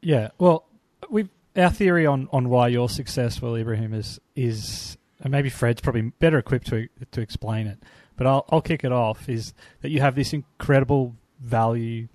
Yeah, 0.00 0.30
well, 0.38 0.66
we 1.10 1.28
our 1.56 1.70
theory 1.70 2.06
on, 2.06 2.28
on 2.32 2.48
why 2.48 2.68
you're 2.68 2.88
successful, 2.88 3.54
Ibrahim, 3.56 3.94
is 3.94 4.20
is 4.34 4.96
maybe 5.24 5.50
Fred's 5.50 5.80
probably 5.80 6.02
better 6.02 6.38
equipped 6.38 6.68
to 6.68 6.88
to 7.12 7.20
explain 7.20 7.66
it. 7.66 7.78
But 8.16 8.26
I'll 8.26 8.44
I'll 8.50 8.62
kick 8.62 8.84
it 8.84 8.92
off. 8.92 9.28
Is 9.28 9.54
that 9.80 9.90
you 9.90 10.00
have 10.00 10.14
this 10.14 10.32
incredible 10.32 11.14
value 11.40 12.08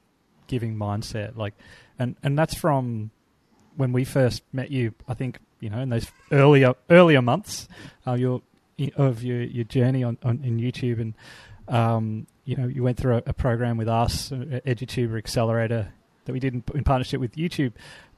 giving 0.48 0.76
mindset, 0.76 1.36
like, 1.38 1.54
and 2.00 2.16
and 2.24 2.38
that's 2.38 2.56
from 2.56 3.12
when 3.76 3.94
we 3.94 4.04
first 4.04 4.44
met 4.52 4.72
you. 4.72 4.94
I 5.08 5.14
think 5.14 5.40
you 5.60 5.70
know 5.70 5.80
in 5.80 5.90
those 5.90 6.12
earlier 6.32 6.74
earlier 6.90 7.22
months, 7.22 7.68
uh, 8.06 8.14
your 8.14 8.42
of 8.96 9.24
your 9.24 9.42
your 9.42 9.66
journey 9.66 10.04
on, 10.04 10.18
on 10.24 10.42
in 10.44 10.58
YouTube 10.58 11.00
and 11.00 11.14
um, 11.68 12.28
you 12.48 12.56
know, 12.56 12.66
you 12.66 12.82
went 12.82 12.98
through 12.98 13.18
a, 13.18 13.24
a 13.28 13.34
program 13.34 13.76
with 13.78 13.90
us, 13.90 14.32
uh, 14.32 14.62
EduTuber 14.66 15.18
Accelerator, 15.18 15.94
that 16.26 16.32
we 16.32 16.40
did 16.40 16.54
in, 16.54 16.64
in 16.74 16.84
partnership 16.84 17.20
with 17.20 17.36
YouTube, 17.36 17.74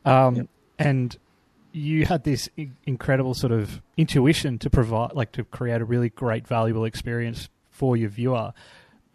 um, 0.06 0.36
yep. 0.36 0.48
and 0.78 1.18
you 1.72 2.06
had 2.06 2.24
this 2.24 2.48
incredible 2.86 3.34
sort 3.34 3.52
of 3.52 3.82
intuition 3.98 4.60
to 4.60 4.70
provide, 4.70 5.14
like, 5.14 5.32
to 5.32 5.44
create 5.44 5.82
a 5.82 5.86
really 5.86 6.10
great, 6.10 6.48
valuable 6.48 6.86
experience 6.86 7.50
for 7.72 7.98
your 7.98 8.10
viewer, 8.10 8.54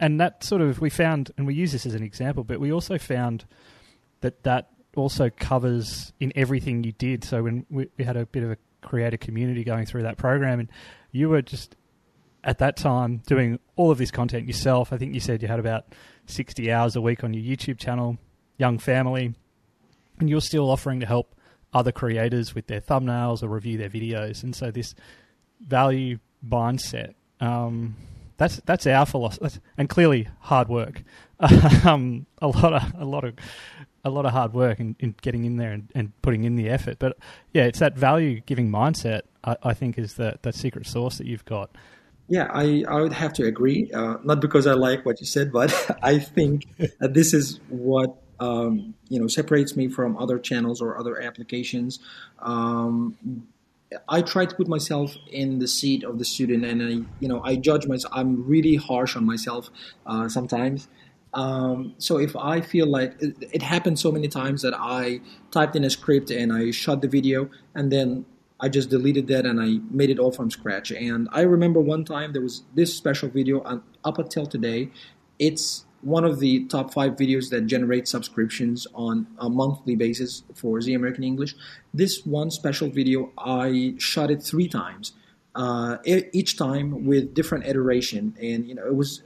and 0.01 0.21
that 0.21 0.43
sort 0.43 0.61
of 0.61 0.81
we 0.81 0.91
found, 0.91 1.31
and 1.39 1.47
we 1.47 1.55
use 1.55 1.71
this 1.71 1.87
as 1.87 1.95
an 1.95 2.03
example, 2.03 2.43
but 2.43 2.59
we 2.59 2.73
also 2.73 2.99
found 2.99 3.45
that 4.21 4.43
that 4.43 4.71
also 4.97 5.31
covers 5.31 6.13
in 6.19 6.33
everything 6.35 6.83
you 6.83 6.93
did. 6.93 7.23
So 7.23 7.45
when 7.45 7.67
we, 7.71 7.89
we 7.97 8.05
had 8.05 8.17
a 8.17 8.27
bit 8.27 8.43
of 8.43 8.51
a 8.51 8.57
creator 8.83 9.17
community 9.17 9.63
going 9.63 9.87
through 9.87 10.03
that 10.03 10.17
program, 10.17 10.59
and 10.59 10.69
you 11.13 11.29
were 11.29 11.43
just 11.43 11.77
at 12.45 12.59
that 12.59 12.77
time 12.77 13.23
doing 13.27 13.59
all 13.77 13.91
of 13.91 13.99
this 13.99 14.11
content 14.11 14.47
yourself. 14.47 14.93
I 14.93 14.99
think 14.99 15.15
you 15.15 15.21
said 15.21 15.43
you 15.43 15.49
had 15.49 15.59
about 15.59 15.87
60 16.27 16.71
hours 16.71 16.95
a 16.95 17.01
week 17.01 17.25
on 17.25 17.35
your 17.35 17.43
YouTube 17.43 17.79
channel, 17.79 18.19
young 18.59 18.79
family, 18.79 19.35
and 20.19 20.31
you're 20.31 20.41
still 20.41 20.71
offering 20.71 21.01
to 21.01 21.07
help 21.07 21.35
other 21.73 21.91
creators 21.91 22.55
with 22.55 22.67
their 22.69 22.81
thumbnails 22.81 23.43
or 23.43 23.49
review 23.49 23.77
their 23.79 23.91
videos. 23.91 24.43
And 24.43 24.55
so 24.55 24.71
this 24.71 24.95
value 25.61 26.19
mindset. 26.47 27.15
Um, 27.41 27.97
that's 28.37 28.57
that's 28.65 28.87
our 28.87 29.07
philosophy, 29.07 29.61
and 29.79 29.89
clearly 29.89 30.29
hard 30.41 30.69
work. 30.69 31.03
um, 31.85 32.27
a 32.41 32.49
lot 32.49 32.73
of 32.73 32.95
a 32.99 33.05
lot 33.05 33.25
of 33.25 33.35
a 34.05 34.11
lot 34.11 34.27
of 34.27 34.33
hard 34.33 34.53
work 34.53 34.81
in, 34.81 34.97
in 35.01 35.15
getting 35.23 35.45
in 35.45 35.57
there 35.57 35.73
and, 35.73 35.91
and, 35.95 36.13
putting 36.21 36.45
in 36.45 36.57
the 36.57 36.69
effort. 36.69 36.99
But 36.99 37.17
yeah, 37.55 37.65
it's 37.65 37.79
that 37.79 37.97
value 37.97 38.41
giving 38.41 38.71
mindset. 38.71 39.23
I, 39.43 39.57
I, 39.63 39.73
think 39.73 39.99
is 39.99 40.15
the 40.15 40.39
that 40.43 40.55
secret 40.55 40.87
sauce 40.87 41.17
that 41.19 41.27
you've 41.27 41.45
got. 41.47 41.71
Yeah, 42.29 42.49
I, 42.51 42.85
I 42.89 43.03
would 43.03 43.13
have 43.13 43.35
to 43.35 43.45
agree. 43.45 43.91
Uh, 43.93 44.17
not 44.25 44.41
because 44.41 44.67
I 44.67 44.73
like 44.73 45.05
what 45.05 45.21
you 45.21 45.27
said, 45.27 45.53
but 45.53 45.73
I 46.03 46.19
think 46.19 46.67
this 47.01 47.35
is 47.35 47.61
what 47.69 48.17
um, 48.41 48.95
you 49.09 49.21
know 49.21 49.27
separates 49.27 49.77
me 49.77 49.89
from 49.89 50.17
other 50.17 50.39
channels 50.39 50.81
or 50.81 50.99
other 50.99 51.21
applications. 51.21 51.99
Um, 52.41 53.47
I 54.09 54.23
try 54.23 54.47
to 54.47 54.55
put 54.55 54.67
myself 54.67 55.15
in 55.31 55.59
the 55.59 55.69
seat 55.69 56.03
of 56.03 56.19
the 56.19 56.25
student, 56.25 56.65
and 56.65 56.83
I, 56.83 57.07
you 57.21 57.29
know, 57.29 57.43
I 57.45 57.57
judge 57.57 57.87
myself. 57.87 58.13
I'm 58.17 58.47
really 58.47 58.77
harsh 58.77 59.17
on 59.17 59.25
myself 59.25 59.71
uh, 60.07 60.29
sometimes. 60.29 60.89
Um, 61.33 61.95
so 61.99 62.19
if 62.19 62.37
I 62.37 62.61
feel 62.61 62.87
like 62.87 63.17
it, 63.21 63.37
it, 63.53 63.63
happened 63.63 63.99
so 63.99 64.13
many 64.13 64.29
times 64.29 64.63
that 64.63 64.73
I 64.73 65.21
typed 65.51 65.75
in 65.75 65.83
a 65.83 65.91
script 65.91 66.31
and 66.31 66.53
I 66.53 66.71
shot 66.71 67.03
the 67.03 67.09
video, 67.09 67.51
and 67.75 67.91
then 67.91 68.25
I 68.65 68.71
just 68.71 68.89
deleted 68.89 69.27
that 69.27 69.45
and 69.45 69.61
I 69.61 69.79
made 69.91 70.09
it 70.09 70.19
all 70.19 70.33
from 70.33 70.51
scratch. 70.51 70.91
And 70.91 71.29
I 71.33 71.43
remember 71.43 71.81
one 71.81 72.03
time 72.03 72.33
there 72.33 72.41
was 72.41 72.63
this 72.75 72.97
special 72.97 73.29
video, 73.29 73.63
and 73.63 73.83
up 74.03 74.19
until 74.19 74.47
today, 74.47 74.89
it's 75.39 75.85
one 76.01 76.25
of 76.25 76.41
the 76.41 76.65
top 76.65 76.95
five 76.95 77.13
videos 77.13 77.51
that 77.51 77.67
generate 77.67 78.09
subscriptions 78.09 78.87
on 78.95 79.27
a 79.39 79.51
monthly 79.51 79.97
basis 79.97 80.45
for 80.55 80.81
the 80.81 80.95
American 80.95 81.25
English. 81.25 81.55
This 81.93 82.25
one 82.25 82.51
special 82.51 82.89
video, 82.89 83.33
I 83.37 83.97
shot 83.99 84.31
it 84.31 84.43
three 84.43 84.69
times, 84.69 85.13
uh, 85.55 85.99
each 86.07 86.57
time 86.57 87.05
with 87.05 87.35
different 87.35 87.67
iteration, 87.67 88.35
and 88.41 88.67
you 88.67 88.75
know 88.75 88.87
it 88.87 88.97
was, 88.97 89.23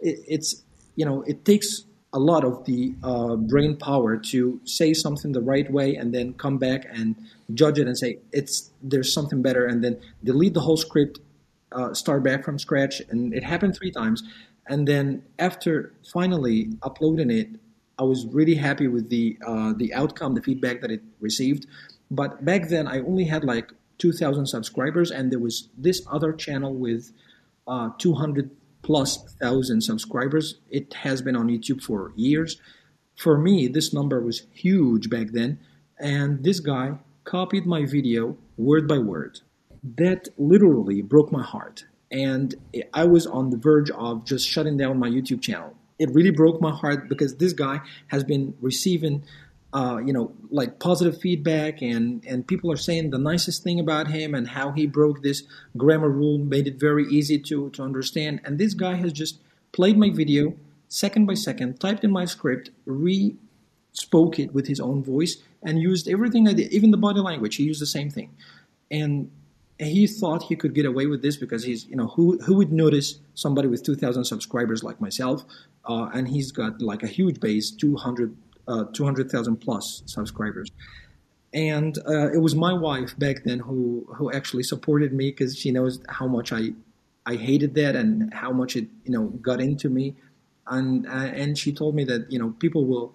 it, 0.00 0.18
it's 0.26 0.62
you 0.96 1.04
know 1.04 1.20
it 1.22 1.44
takes 1.44 1.84
a 2.14 2.18
lot 2.18 2.44
of 2.44 2.64
the 2.66 2.94
uh, 3.02 3.36
brain 3.36 3.76
power 3.76 4.16
to 4.16 4.60
say 4.64 4.92
something 4.92 5.32
the 5.32 5.40
right 5.40 5.70
way 5.72 5.96
and 5.96 6.14
then 6.14 6.34
come 6.34 6.58
back 6.58 6.84
and 6.92 7.16
judge 7.54 7.78
it 7.78 7.86
and 7.86 7.96
say 7.96 8.18
it's 8.32 8.70
there's 8.82 9.12
something 9.12 9.40
better 9.40 9.66
and 9.66 9.82
then 9.82 9.98
delete 10.22 10.54
the 10.54 10.60
whole 10.60 10.76
script 10.76 11.20
uh, 11.72 11.94
start 11.94 12.22
back 12.22 12.44
from 12.44 12.58
scratch 12.58 13.00
and 13.08 13.32
it 13.32 13.42
happened 13.42 13.74
three 13.74 13.90
times 13.90 14.22
and 14.66 14.86
then 14.86 15.22
after 15.38 15.92
finally 16.12 16.70
uploading 16.82 17.30
it, 17.30 17.48
I 17.98 18.04
was 18.04 18.26
really 18.26 18.54
happy 18.54 18.88
with 18.88 19.08
the 19.10 19.36
uh, 19.46 19.72
the 19.76 19.92
outcome, 19.94 20.34
the 20.34 20.42
feedback 20.42 20.80
that 20.80 20.90
it 20.90 21.02
received. 21.20 21.66
But 22.10 22.44
back 22.44 22.68
then, 22.68 22.86
I 22.86 23.00
only 23.00 23.24
had 23.24 23.44
like 23.44 23.72
2,000 23.98 24.46
subscribers, 24.46 25.10
and 25.10 25.30
there 25.30 25.38
was 25.38 25.68
this 25.76 26.02
other 26.10 26.32
channel 26.32 26.74
with 26.74 27.12
uh, 27.66 27.90
200 27.98 28.50
plus 28.82 29.34
thousand 29.40 29.82
subscribers. 29.82 30.60
It 30.70 30.94
has 30.94 31.22
been 31.22 31.36
on 31.36 31.48
YouTube 31.48 31.82
for 31.82 32.12
years. 32.16 32.60
For 33.16 33.38
me, 33.38 33.68
this 33.68 33.92
number 33.92 34.20
was 34.20 34.46
huge 34.52 35.08
back 35.10 35.28
then, 35.32 35.58
and 35.98 36.42
this 36.44 36.60
guy 36.60 36.98
copied 37.24 37.66
my 37.66 37.84
video 37.86 38.36
word 38.56 38.88
by 38.88 38.98
word. 38.98 39.40
That 39.96 40.28
literally 40.38 41.02
broke 41.02 41.32
my 41.32 41.42
heart 41.42 41.84
and 42.12 42.54
I 42.92 43.04
was 43.06 43.26
on 43.26 43.50
the 43.50 43.56
verge 43.56 43.90
of 43.90 44.24
just 44.24 44.46
shutting 44.46 44.76
down 44.76 44.98
my 44.98 45.08
YouTube 45.08 45.40
channel. 45.40 45.74
It 45.98 46.10
really 46.12 46.30
broke 46.30 46.60
my 46.60 46.70
heart 46.70 47.08
because 47.08 47.36
this 47.36 47.54
guy 47.54 47.80
has 48.08 48.22
been 48.22 48.54
receiving, 48.60 49.24
uh, 49.72 49.98
you 50.04 50.12
know, 50.12 50.32
like 50.50 50.78
positive 50.78 51.18
feedback, 51.18 51.80
and 51.80 52.24
and 52.26 52.46
people 52.46 52.70
are 52.70 52.76
saying 52.76 53.10
the 53.10 53.18
nicest 53.18 53.62
thing 53.62 53.80
about 53.80 54.08
him 54.08 54.34
and 54.34 54.48
how 54.48 54.72
he 54.72 54.86
broke 54.86 55.22
this 55.22 55.42
grammar 55.76 56.10
rule, 56.10 56.38
made 56.38 56.66
it 56.66 56.78
very 56.78 57.06
easy 57.08 57.38
to 57.38 57.70
to 57.70 57.82
understand. 57.82 58.40
And 58.44 58.58
this 58.58 58.74
guy 58.74 58.94
has 58.94 59.12
just 59.12 59.40
played 59.72 59.96
my 59.96 60.10
video 60.10 60.54
second 60.88 61.24
by 61.24 61.34
second, 61.34 61.80
typed 61.80 62.04
in 62.04 62.10
my 62.10 62.26
script, 62.26 62.70
re 62.84 63.34
spoke 63.92 64.38
it 64.38 64.54
with 64.54 64.66
his 64.66 64.80
own 64.80 65.02
voice, 65.02 65.36
and 65.62 65.80
used 65.80 66.08
everything 66.08 66.48
I 66.48 66.52
did, 66.52 66.72
even 66.72 66.90
the 66.90 66.96
body 66.96 67.20
language. 67.20 67.56
He 67.56 67.64
used 67.64 67.80
the 67.80 67.86
same 67.86 68.10
thing, 68.10 68.30
and 68.90 69.30
he 69.78 70.06
thought 70.06 70.44
he 70.44 70.56
could 70.56 70.74
get 70.74 70.84
away 70.84 71.06
with 71.06 71.22
this 71.22 71.36
because 71.36 71.64
he's, 71.64 71.86
you 71.86 71.96
know, 71.96 72.08
who 72.08 72.38
who 72.38 72.56
would 72.56 72.72
notice 72.72 73.20
somebody 73.34 73.68
with 73.68 73.82
2,000 73.82 74.24
subscribers 74.24 74.84
like 74.84 75.00
myself, 75.00 75.44
uh, 75.86 76.10
and 76.12 76.28
he's 76.28 76.52
got 76.52 76.82
like 76.82 77.02
a 77.02 77.06
huge 77.06 77.40
base, 77.40 77.70
200 77.70 78.36
uh, 78.68 78.84
200,000 78.92 79.56
plus 79.56 80.02
subscribers. 80.06 80.70
And 81.54 81.98
uh, 82.08 82.32
it 82.32 82.38
was 82.38 82.54
my 82.54 82.72
wife 82.72 83.18
back 83.18 83.44
then 83.44 83.58
who 83.58 84.06
who 84.16 84.32
actually 84.32 84.62
supported 84.62 85.12
me 85.12 85.30
because 85.30 85.58
she 85.58 85.70
knows 85.70 86.00
how 86.08 86.26
much 86.26 86.50
I 86.50 86.70
I 87.26 87.36
hated 87.36 87.74
that 87.74 87.94
and 87.94 88.32
how 88.32 88.52
much 88.52 88.74
it 88.74 88.88
you 89.04 89.12
know 89.12 89.26
got 89.26 89.60
into 89.60 89.90
me, 89.90 90.14
and 90.66 91.06
uh, 91.06 91.10
and 91.10 91.58
she 91.58 91.70
told 91.70 91.94
me 91.94 92.04
that 92.04 92.32
you 92.32 92.38
know 92.38 92.54
people 92.58 92.86
will 92.86 93.14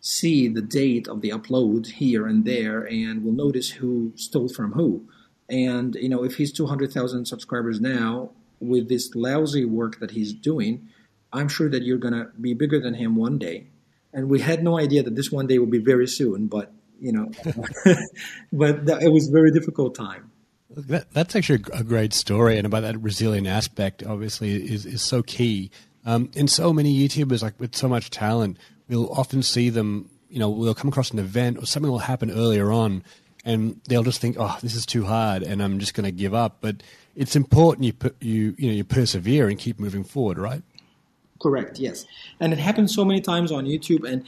see 0.00 0.48
the 0.48 0.62
date 0.62 1.08
of 1.08 1.20
the 1.20 1.30
upload 1.30 1.86
here 1.86 2.26
and 2.26 2.44
there 2.44 2.84
and 2.88 3.24
will 3.24 3.32
notice 3.32 3.70
who 3.70 4.12
stole 4.16 4.48
from 4.48 4.72
who. 4.72 5.06
And 5.50 5.94
you 5.96 6.08
know, 6.08 6.24
if 6.24 6.36
he's 6.36 6.52
200,000 6.52 7.26
subscribers 7.26 7.80
now 7.80 8.30
with 8.60 8.88
this 8.88 9.14
lousy 9.14 9.64
work 9.64 9.98
that 10.00 10.12
he's 10.12 10.32
doing, 10.32 10.88
I'm 11.32 11.48
sure 11.48 11.68
that 11.68 11.82
you're 11.82 11.98
to 11.98 12.30
be 12.40 12.54
bigger 12.54 12.80
than 12.80 12.94
him 12.94 13.16
one 13.16 13.38
day. 13.38 13.66
And 14.12 14.28
we 14.28 14.40
had 14.40 14.64
no 14.64 14.78
idea 14.78 15.02
that 15.02 15.14
this 15.14 15.30
one 15.30 15.46
day 15.46 15.58
would 15.58 15.70
be 15.70 15.78
very 15.78 16.06
soon, 16.06 16.46
but 16.46 16.72
you 17.00 17.12
know, 17.12 17.30
but 18.52 18.86
that, 18.86 19.02
it 19.02 19.12
was 19.12 19.28
a 19.28 19.32
very 19.32 19.50
difficult 19.50 19.94
time. 19.94 20.30
That, 20.70 21.10
that's 21.12 21.34
actually 21.34 21.64
a 21.72 21.84
great 21.84 22.12
story, 22.12 22.58
and 22.58 22.66
about 22.66 22.80
that 22.80 23.00
resilient 23.00 23.46
aspect, 23.46 24.04
obviously, 24.04 24.54
is 24.54 24.86
is 24.86 25.02
so 25.02 25.22
key. 25.22 25.70
Um, 26.04 26.30
and 26.36 26.48
so 26.48 26.72
many 26.72 26.96
YouTubers, 26.96 27.42
like 27.42 27.58
with 27.60 27.74
so 27.74 27.88
much 27.88 28.10
talent, 28.10 28.58
we'll 28.88 29.12
often 29.12 29.42
see 29.42 29.70
them. 29.70 30.10
You 30.28 30.38
know, 30.38 30.50
we'll 30.50 30.74
come 30.74 30.88
across 30.88 31.10
an 31.10 31.18
event 31.18 31.58
or 31.58 31.66
something 31.66 31.90
will 31.90 31.98
happen 31.98 32.30
earlier 32.30 32.70
on, 32.70 33.02
and 33.44 33.80
they'll 33.88 34.02
just 34.02 34.20
think, 34.20 34.36
"Oh, 34.38 34.58
this 34.62 34.74
is 34.74 34.84
too 34.84 35.04
hard," 35.04 35.42
and 35.42 35.62
I'm 35.62 35.78
just 35.78 35.94
going 35.94 36.04
to 36.04 36.12
give 36.12 36.34
up. 36.34 36.58
But 36.60 36.82
it's 37.16 37.34
important 37.34 37.84
you 37.84 38.12
you 38.20 38.54
you 38.58 38.68
know 38.68 38.74
you 38.74 38.84
persevere 38.84 39.48
and 39.48 39.58
keep 39.58 39.80
moving 39.80 40.04
forward, 40.04 40.38
right? 40.38 40.62
Correct. 41.40 41.78
Yes, 41.78 42.04
and 42.40 42.52
it 42.52 42.58
happens 42.58 42.94
so 42.94 43.04
many 43.04 43.20
times 43.20 43.52
on 43.52 43.64
YouTube 43.64 44.08
and 44.08 44.24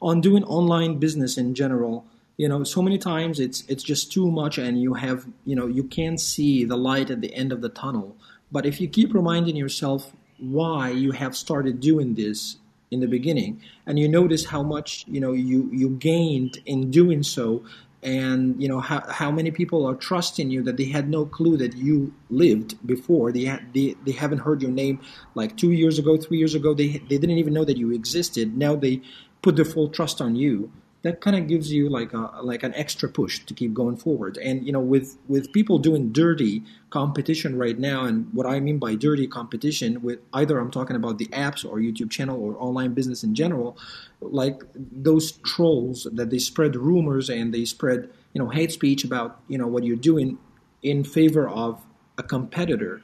on 0.00 0.20
doing 0.20 0.44
online 0.44 0.98
business 0.98 1.36
in 1.36 1.54
general. 1.54 2.06
You 2.36 2.48
know, 2.48 2.64
so 2.64 2.82
many 2.82 2.98
times 2.98 3.38
it's 3.38 3.64
it's 3.68 3.82
just 3.82 4.12
too 4.12 4.30
much, 4.30 4.58
and 4.58 4.80
you 4.80 4.94
have 4.94 5.26
you 5.44 5.54
know 5.54 5.66
you 5.66 5.84
can't 5.84 6.20
see 6.20 6.64
the 6.64 6.76
light 6.76 7.10
at 7.10 7.20
the 7.20 7.34
end 7.34 7.52
of 7.52 7.60
the 7.60 7.68
tunnel. 7.68 8.16
But 8.50 8.66
if 8.66 8.80
you 8.80 8.88
keep 8.88 9.12
reminding 9.14 9.56
yourself 9.56 10.12
why 10.38 10.90
you 10.90 11.12
have 11.12 11.36
started 11.36 11.80
doing 11.80 12.14
this 12.14 12.56
in 12.90 13.00
the 13.00 13.06
beginning 13.06 13.60
and 13.86 13.98
you 13.98 14.08
notice 14.08 14.44
how 14.46 14.62
much 14.62 15.04
you 15.08 15.20
know 15.20 15.32
you 15.32 15.68
you 15.72 15.90
gained 15.90 16.58
in 16.64 16.90
doing 16.90 17.22
so 17.22 17.64
and 18.04 18.62
you 18.62 18.68
know 18.68 18.80
how, 18.80 19.02
how 19.08 19.30
many 19.30 19.50
people 19.50 19.86
are 19.86 19.94
trusting 19.94 20.50
you 20.50 20.62
that 20.62 20.76
they 20.76 20.84
had 20.84 21.08
no 21.08 21.24
clue 21.24 21.56
that 21.56 21.74
you 21.74 22.12
lived 22.28 22.86
before? 22.86 23.32
They, 23.32 23.58
they 23.72 23.96
they 24.04 24.12
haven't 24.12 24.38
heard 24.38 24.60
your 24.62 24.70
name 24.70 25.00
like 25.34 25.56
two 25.56 25.72
years 25.72 25.98
ago 25.98 26.16
three 26.16 26.38
years 26.38 26.54
ago. 26.54 26.74
They, 26.74 26.98
they 26.98 27.18
didn't 27.18 27.38
even 27.38 27.54
know 27.54 27.64
that 27.64 27.78
you 27.78 27.92
existed. 27.92 28.56
Now 28.56 28.76
they 28.76 29.00
put 29.42 29.56
their 29.56 29.64
full 29.64 29.88
trust 29.88 30.20
on 30.20 30.36
you 30.36 30.70
that 31.04 31.20
kind 31.20 31.36
of 31.36 31.46
gives 31.46 31.70
you 31.70 31.90
like 31.90 32.14
a 32.14 32.30
like 32.42 32.62
an 32.62 32.74
extra 32.74 33.10
push 33.10 33.38
to 33.40 33.52
keep 33.52 33.74
going 33.74 33.96
forward. 33.96 34.38
And 34.38 34.66
you 34.66 34.72
know, 34.72 34.80
with 34.80 35.18
with 35.28 35.52
people 35.52 35.78
doing 35.78 36.12
dirty 36.12 36.62
competition 36.88 37.58
right 37.58 37.78
now, 37.78 38.04
and 38.04 38.32
what 38.32 38.46
I 38.46 38.58
mean 38.58 38.78
by 38.78 38.94
dirty 38.94 39.26
competition, 39.26 40.00
with 40.00 40.20
either 40.32 40.58
I'm 40.58 40.70
talking 40.70 40.96
about 40.96 41.18
the 41.18 41.26
apps 41.26 41.62
or 41.62 41.76
YouTube 41.76 42.10
channel 42.10 42.42
or 42.42 42.56
online 42.58 42.94
business 42.94 43.22
in 43.22 43.34
general, 43.34 43.76
like 44.22 44.62
those 44.74 45.32
trolls 45.32 46.08
that 46.10 46.30
they 46.30 46.38
spread 46.38 46.74
rumors 46.74 47.28
and 47.28 47.52
they 47.52 47.66
spread 47.66 48.08
you 48.32 48.42
know 48.42 48.48
hate 48.48 48.72
speech 48.72 49.04
about 49.04 49.40
you 49.46 49.58
know 49.58 49.66
what 49.66 49.84
you're 49.84 49.96
doing 49.96 50.38
in 50.82 51.04
favor 51.04 51.46
of 51.46 51.84
a 52.16 52.22
competitor. 52.22 53.02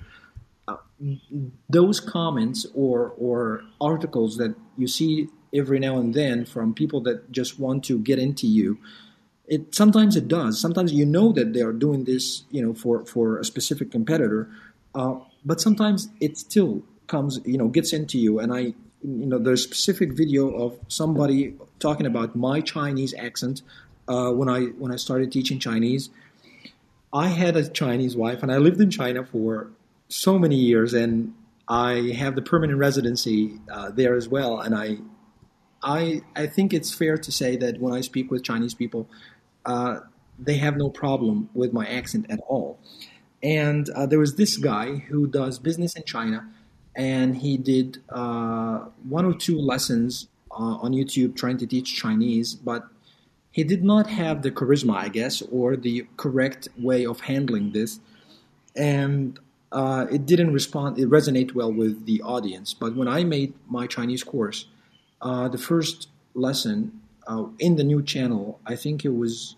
Uh, 0.67 0.77
those 1.69 2.01
comments 2.01 2.67
or 2.75 3.13
or 3.19 3.63
articles 3.79 4.39
that 4.39 4.55
you 4.79 4.87
see 4.87 5.29
every 5.55 5.79
now 5.79 5.99
and 5.99 6.15
then 6.15 6.45
from 6.45 6.75
people 6.75 7.01
that 7.03 7.31
just 7.33 7.59
want 7.59 7.85
to 7.85 7.99
get 7.99 8.19
into 8.19 8.47
you. 8.47 8.79
It 9.47 9.75
sometimes 9.75 10.17
it 10.17 10.29
does. 10.29 10.61
Sometimes 10.61 10.93
you 10.93 11.05
know 11.05 11.33
that 11.33 11.53
they 11.53 11.61
are 11.61 11.73
doing 11.73 12.05
this 12.05 12.45
you 12.51 12.63
know 12.63 12.75
for 12.75 13.05
for 13.05 13.39
a 13.39 13.45
specific 13.45 13.91
competitor 13.91 14.49
uh, 14.95 15.15
but 15.45 15.61
sometimes 15.61 16.09
it 16.21 16.37
still 16.37 16.83
comes 17.07 17.41
you 17.45 17.59
know 17.59 17.69
gets 17.69 17.93
into 17.93 18.19
you. 18.19 18.39
And 18.39 18.53
i 18.53 18.61
you 18.61 18.75
know 19.27 19.39
there's 19.39 19.61
a 19.61 19.69
specific 19.69 20.13
video 20.13 20.51
of 20.51 20.79
somebody 20.89 21.55
talking 21.79 22.05
about 22.05 22.37
my 22.37 22.61
chinese 22.61 23.15
accent 23.15 23.63
uh, 24.09 24.31
when 24.31 24.49
i 24.49 24.65
when 24.81 24.93
i 24.93 24.97
started 24.97 25.33
teaching 25.33 25.59
chinese. 25.59 26.11
I 27.13 27.29
had 27.29 27.57
a 27.57 27.69
chinese 27.69 28.15
wife 28.15 28.43
and 28.43 28.53
i 28.53 28.59
lived 28.59 28.81
in 28.81 28.91
china 28.91 29.25
for 29.25 29.71
so 30.09 30.39
many 30.39 30.57
years 30.57 30.93
and 30.93 31.35
i 31.67 32.13
have 32.17 32.35
the 32.35 32.43
permanent 32.43 32.79
residency 32.79 33.59
uh, 33.73 33.91
there 33.91 34.15
as 34.15 34.29
well. 34.29 34.61
And 34.61 34.75
i 34.75 34.99
I 35.83 36.23
I 36.37 36.47
think 36.47 36.73
it's 36.73 36.93
fair 36.93 37.17
to 37.17 37.33
say 37.33 37.57
that 37.57 37.81
when 37.81 37.93
I 37.93 38.01
speak 38.01 38.31
with 38.31 38.43
Chinese 38.43 38.75
people, 38.75 39.09
uh, 39.65 40.01
they 40.39 40.57
have 40.57 40.77
no 40.77 40.89
problem 40.89 41.51
with 41.55 41.73
my 41.73 41.87
accent 41.87 42.27
at 42.29 42.41
all. 42.49 42.79
And 43.43 43.89
uh, 43.91 44.07
there 44.07 44.19
was 44.19 44.37
this 44.37 44.57
guy 44.57 44.97
who 44.97 45.27
does 45.27 45.59
business 45.59 45.97
in 45.97 46.05
China, 46.05 46.49
and 46.95 47.37
he 47.37 47.57
did 47.57 48.03
uh, 48.11 48.81
one 49.09 49.25
or 49.25 49.35
two 49.35 49.59
lessons 49.59 50.29
uh, 50.51 50.77
on 50.83 50.93
YouTube 50.93 51.37
trying 51.37 51.57
to 51.59 51.67
teach 51.67 51.95
Chinese, 51.97 52.55
but 52.55 52.87
he 53.51 53.65
did 53.65 53.83
not 53.83 54.09
have 54.09 54.43
the 54.43 54.51
charisma, 54.51 54.95
I 54.97 55.09
guess, 55.09 55.43
or 55.43 55.77
the 55.77 56.07
correct 56.17 56.69
way 56.79 57.05
of 57.05 57.21
handling 57.21 57.73
this. 57.73 58.01
And 58.77 59.39
uh, 59.73 60.07
it 60.11 60.27
didn't 60.27 60.53
respond, 60.53 60.99
it 60.99 61.09
resonate 61.09 61.55
well 61.55 61.73
with 61.73 62.07
the 62.07 62.23
audience. 62.23 62.75
But 62.75 62.95
when 62.95 63.09
I 63.09 63.25
made 63.25 63.55
my 63.69 63.87
Chinese 63.87 64.23
course, 64.23 64.67
uh, 65.23 65.49
the 65.49 65.59
first 65.59 66.09
lesson 66.35 67.01
uh, 67.27 67.45
in 67.59 67.77
the 67.77 67.85
new 67.85 68.03
channel, 68.03 68.61
I 68.67 68.77
think 68.77 69.05
it 69.05 69.15
was 69.15 69.57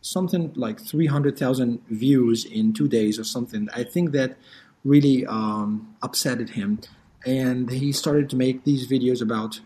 something 0.00 0.52
like 0.54 0.80
300,000 0.80 1.80
views 1.88 2.44
in 2.44 2.72
two 2.72 2.88
days 2.88 3.18
or 3.18 3.24
something. 3.24 3.68
I 3.74 3.84
think 3.84 4.12
that 4.12 4.36
really 4.84 5.24
um, 5.26 5.96
upsetted 6.02 6.50
him. 6.50 6.80
And 7.24 7.70
he 7.70 7.92
started 7.92 8.28
to 8.30 8.36
make 8.36 8.64
these 8.64 8.86
videos 8.86 9.22
about 9.22 9.60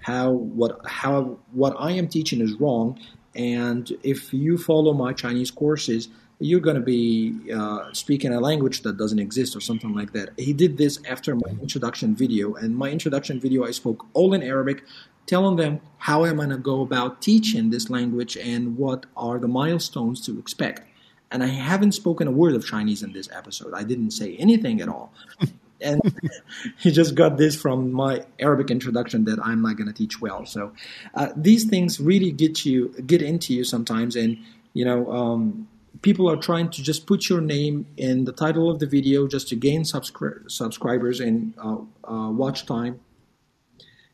how 0.00 0.30
what 0.30 0.80
how 0.86 1.38
what 1.52 1.74
I 1.78 1.92
am 1.92 2.06
teaching 2.08 2.40
is 2.40 2.54
wrong, 2.54 2.98
and 3.34 3.90
if 4.02 4.32
you 4.32 4.58
follow 4.58 4.92
my 4.92 5.12
Chinese 5.12 5.50
courses, 5.50 6.08
you're 6.40 6.60
going 6.60 6.76
to 6.76 6.82
be 6.82 7.34
uh, 7.52 7.92
speaking 7.92 8.32
a 8.32 8.40
language 8.40 8.82
that 8.82 8.96
doesn't 8.96 9.18
exist 9.18 9.56
or 9.56 9.60
something 9.60 9.94
like 9.94 10.12
that. 10.12 10.30
He 10.36 10.52
did 10.52 10.78
this 10.78 11.00
after 11.08 11.34
my 11.34 11.50
introduction 11.60 12.14
video, 12.14 12.54
and 12.54 12.76
my 12.76 12.90
introduction 12.90 13.40
video 13.40 13.64
I 13.64 13.72
spoke 13.72 14.06
all 14.12 14.34
in 14.34 14.42
Arabic, 14.42 14.84
telling 15.26 15.56
them 15.56 15.80
how 15.98 16.24
I'm 16.24 16.36
going 16.36 16.50
to 16.50 16.56
go 16.56 16.82
about 16.82 17.20
teaching 17.20 17.70
this 17.70 17.90
language 17.90 18.36
and 18.36 18.76
what 18.76 19.06
are 19.16 19.38
the 19.38 19.48
milestones 19.48 20.24
to 20.26 20.38
expect. 20.38 20.82
And 21.30 21.42
I 21.42 21.48
haven't 21.48 21.92
spoken 21.92 22.26
a 22.26 22.30
word 22.30 22.54
of 22.54 22.64
Chinese 22.64 23.02
in 23.02 23.12
this 23.12 23.28
episode. 23.32 23.74
I 23.74 23.82
didn't 23.82 24.12
say 24.12 24.36
anything 24.36 24.80
at 24.80 24.88
all. 24.88 25.12
and 25.80 26.00
he 26.78 26.90
just 26.90 27.14
got 27.14 27.36
this 27.36 27.60
from 27.60 27.92
my 27.92 28.24
Arabic 28.38 28.70
introduction 28.70 29.24
that 29.24 29.38
I'm 29.42 29.62
not 29.62 29.76
going 29.76 29.88
to 29.88 29.92
teach 29.92 30.20
well. 30.20 30.46
So 30.46 30.72
uh, 31.14 31.28
these 31.36 31.64
things 31.64 32.00
really 32.00 32.30
get 32.30 32.64
you 32.64 32.94
get 33.06 33.22
into 33.22 33.54
you 33.54 33.64
sometimes, 33.64 34.16
and 34.16 34.38
you 34.72 34.84
know 34.84 35.10
um, 35.12 35.68
people 36.02 36.30
are 36.30 36.36
trying 36.36 36.70
to 36.70 36.82
just 36.82 37.06
put 37.06 37.28
your 37.28 37.40
name 37.40 37.86
in 37.96 38.24
the 38.24 38.32
title 38.32 38.70
of 38.70 38.78
the 38.78 38.86
video 38.86 39.26
just 39.26 39.48
to 39.48 39.56
gain 39.56 39.82
subscri- 39.82 40.50
subscribers 40.50 41.20
and 41.20 41.54
uh, 41.58 41.78
uh, 42.04 42.30
watch 42.30 42.66
time. 42.66 43.00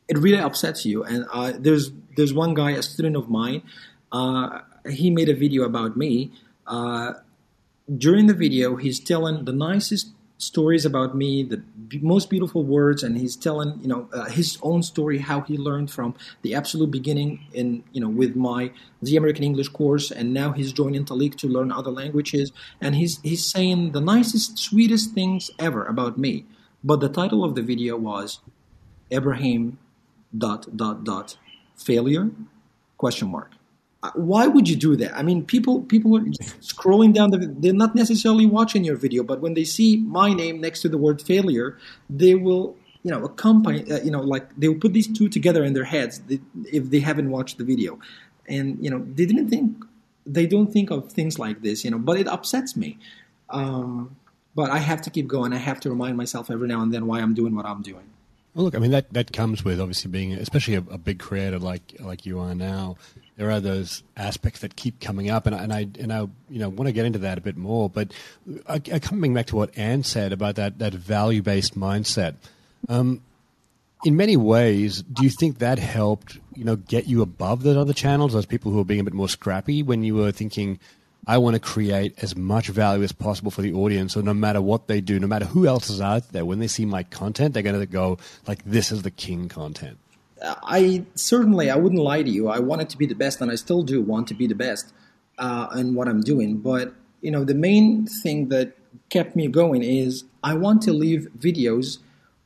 It 0.07 0.17
really 0.17 0.37
upsets 0.37 0.85
you. 0.85 1.03
And 1.03 1.25
uh, 1.31 1.53
there's 1.57 1.91
there's 2.15 2.33
one 2.33 2.53
guy, 2.53 2.71
a 2.71 2.83
student 2.83 3.15
of 3.15 3.29
mine. 3.29 3.63
Uh, 4.11 4.61
he 4.89 5.09
made 5.09 5.29
a 5.29 5.33
video 5.33 5.63
about 5.63 5.97
me. 5.97 6.31
Uh, 6.67 7.13
during 7.97 8.27
the 8.27 8.33
video, 8.33 8.75
he's 8.75 8.99
telling 8.99 9.45
the 9.45 9.53
nicest 9.53 10.11
stories 10.37 10.85
about 10.85 11.15
me, 11.15 11.43
the 11.43 11.63
most 12.01 12.29
beautiful 12.29 12.63
words, 12.63 13.03
and 13.03 13.17
he's 13.17 13.35
telling 13.35 13.79
you 13.81 13.87
know 13.87 14.09
uh, 14.13 14.25
his 14.25 14.57
own 14.61 14.83
story, 14.83 15.17
how 15.19 15.41
he 15.41 15.57
learned 15.57 15.91
from 15.91 16.13
the 16.41 16.53
absolute 16.53 16.91
beginning 16.91 17.45
in 17.53 17.83
you 17.91 18.01
know 18.01 18.09
with 18.09 18.35
my 18.35 18.71
the 19.01 19.17
American 19.17 19.43
English 19.43 19.69
course, 19.69 20.11
and 20.11 20.33
now 20.33 20.51
he's 20.51 20.73
joining 20.73 21.05
Talik 21.05 21.35
to 21.35 21.47
learn 21.47 21.71
other 21.71 21.91
languages, 21.91 22.51
and 22.81 22.95
he's 22.95 23.19
he's 23.21 23.45
saying 23.45 23.91
the 23.91 24.01
nicest, 24.01 24.57
sweetest 24.57 25.13
things 25.13 25.51
ever 25.59 25.85
about 25.85 26.17
me. 26.17 26.45
But 26.83 26.99
the 26.99 27.09
title 27.09 27.43
of 27.43 27.55
the 27.55 27.63
video 27.63 27.97
was 27.97 28.39
Ibrahim 29.11 29.79
dot 30.37 30.75
dot 30.75 31.03
dot 31.03 31.37
failure? 31.75 32.29
Question 32.97 33.29
mark 33.29 33.51
why 34.13 34.47
would 34.47 34.69
you 34.69 34.75
do 34.75 34.95
that? 34.97 35.17
I 35.17 35.23
mean, 35.23 35.45
people 35.45 35.81
people 35.81 36.17
are 36.17 36.21
scrolling 36.61 37.13
down 37.13 37.31
the. 37.31 37.53
They're 37.59 37.73
not 37.73 37.95
necessarily 37.95 38.45
watching 38.45 38.83
your 38.83 38.95
video, 38.95 39.23
but 39.23 39.41
when 39.41 39.53
they 39.53 39.63
see 39.63 39.97
my 39.97 40.33
name 40.33 40.61
next 40.61 40.81
to 40.81 40.89
the 40.89 40.97
word 40.97 41.21
failure, 41.21 41.77
they 42.09 42.35
will 42.35 42.75
you 43.03 43.11
know 43.11 43.23
accompany 43.23 43.89
uh, 43.91 44.01
you 44.01 44.11
know 44.11 44.21
like 44.21 44.47
they 44.57 44.67
will 44.67 44.79
put 44.79 44.93
these 44.93 45.07
two 45.07 45.29
together 45.29 45.63
in 45.63 45.73
their 45.73 45.83
heads 45.83 46.21
if 46.71 46.89
they 46.89 46.99
haven't 46.99 47.29
watched 47.29 47.57
the 47.57 47.63
video, 47.63 47.99
and 48.47 48.83
you 48.83 48.89
know 48.89 48.99
they 48.99 49.25
didn't 49.25 49.49
think 49.49 49.83
they 50.25 50.47
don't 50.47 50.71
think 50.71 50.89
of 50.89 51.11
things 51.11 51.37
like 51.37 51.61
this, 51.61 51.85
you 51.85 51.91
know. 51.91 51.99
But 51.99 52.19
it 52.19 52.27
upsets 52.27 52.75
me. 52.75 52.97
Um, 53.49 54.15
but 54.55 54.71
I 54.71 54.79
have 54.79 55.01
to 55.03 55.09
keep 55.09 55.27
going. 55.27 55.53
I 55.53 55.57
have 55.57 55.79
to 55.81 55.89
remind 55.89 56.17
myself 56.17 56.49
every 56.49 56.67
now 56.67 56.81
and 56.81 56.93
then 56.93 57.05
why 57.05 57.19
I'm 57.19 57.33
doing 57.33 57.55
what 57.55 57.65
I'm 57.65 57.81
doing. 57.81 58.09
Well, 58.55 58.65
look, 58.65 58.75
I 58.75 58.79
mean 58.79 58.91
that 58.91 59.13
that 59.13 59.31
comes 59.31 59.63
with 59.63 59.79
obviously 59.79 60.09
being, 60.09 60.33
especially 60.33 60.75
a, 60.75 60.83
a 60.89 60.97
big 60.97 61.19
creator 61.19 61.59
like 61.59 61.97
like 61.99 62.25
you 62.25 62.39
are 62.39 62.55
now 62.55 62.95
there 63.37 63.51
are 63.51 63.59
those 63.59 64.03
aspects 64.15 64.61
that 64.61 64.75
keep 64.75 64.99
coming 64.99 65.29
up, 65.29 65.45
and, 65.45 65.55
and 65.55 65.73
I 65.73 65.87
and 65.99 66.11
I 66.11 66.19
you 66.49 66.59
know 66.59 66.69
want 66.69 66.87
to 66.87 66.93
get 66.93 67.05
into 67.05 67.19
that 67.19 67.37
a 67.37 67.41
bit 67.41 67.57
more. 67.57 67.89
But 67.89 68.13
I, 68.67 68.75
I 68.75 68.99
coming 68.99 69.33
back 69.33 69.47
to 69.47 69.55
what 69.55 69.77
Anne 69.77 70.03
said 70.03 70.31
about 70.31 70.55
that 70.55 70.79
that 70.79 70.93
value 70.93 71.41
based 71.41 71.77
mindset. 71.77 72.35
Um, 72.87 73.21
in 74.05 74.15
many 74.15 74.37
ways, 74.37 75.01
do 75.01 75.23
you 75.23 75.29
think 75.29 75.59
that 75.59 75.79
helped 75.79 76.39
you 76.55 76.63
know 76.63 76.77
get 76.77 77.07
you 77.07 77.21
above 77.21 77.63
those 77.63 77.77
other 77.77 77.93
channels, 77.93 78.33
those 78.33 78.45
people 78.45 78.71
who 78.71 78.79
are 78.79 78.85
being 78.85 79.01
a 79.01 79.03
bit 79.03 79.13
more 79.13 79.29
scrappy 79.29 79.83
when 79.83 80.03
you 80.03 80.15
were 80.15 80.31
thinking? 80.31 80.79
I 81.27 81.37
want 81.39 81.55
to 81.55 81.59
create 81.59 82.13
as 82.21 82.35
much 82.35 82.67
value 82.67 83.03
as 83.03 83.11
possible 83.11 83.51
for 83.51 83.61
the 83.61 83.73
audience. 83.73 84.13
So 84.13 84.21
no 84.21 84.33
matter 84.33 84.61
what 84.61 84.87
they 84.87 85.01
do, 85.01 85.19
no 85.19 85.27
matter 85.27 85.45
who 85.45 85.65
else 85.65 85.89
is 85.89 86.01
out 86.01 86.31
there, 86.31 86.45
when 86.45 86.59
they 86.59 86.67
see 86.67 86.85
my 86.85 87.03
content, 87.03 87.53
they're 87.53 87.63
going 87.63 87.79
to 87.79 87.85
go 87.85 88.17
like, 88.47 88.63
"This 88.63 88.91
is 88.91 89.01
the 89.01 89.11
king 89.11 89.49
content." 89.49 89.97
I 90.43 91.05
certainly 91.15 91.69
I 91.69 91.75
wouldn't 91.75 92.01
lie 92.01 92.23
to 92.23 92.29
you. 92.29 92.49
I 92.49 92.59
wanted 92.59 92.89
to 92.89 92.97
be 92.97 93.05
the 93.05 93.15
best, 93.15 93.41
and 93.41 93.51
I 93.51 93.55
still 93.55 93.83
do 93.83 94.01
want 94.01 94.27
to 94.27 94.33
be 94.33 94.47
the 94.47 94.55
best 94.55 94.93
uh, 95.37 95.67
in 95.75 95.95
what 95.95 96.07
I'm 96.07 96.21
doing. 96.21 96.57
But 96.57 96.93
you 97.21 97.31
know, 97.31 97.43
the 97.43 97.55
main 97.55 98.05
thing 98.05 98.49
that 98.49 98.73
kept 99.09 99.35
me 99.35 99.47
going 99.47 99.83
is 99.83 100.25
I 100.43 100.53
want 100.53 100.81
to 100.83 100.93
leave 100.93 101.27
videos 101.37 101.99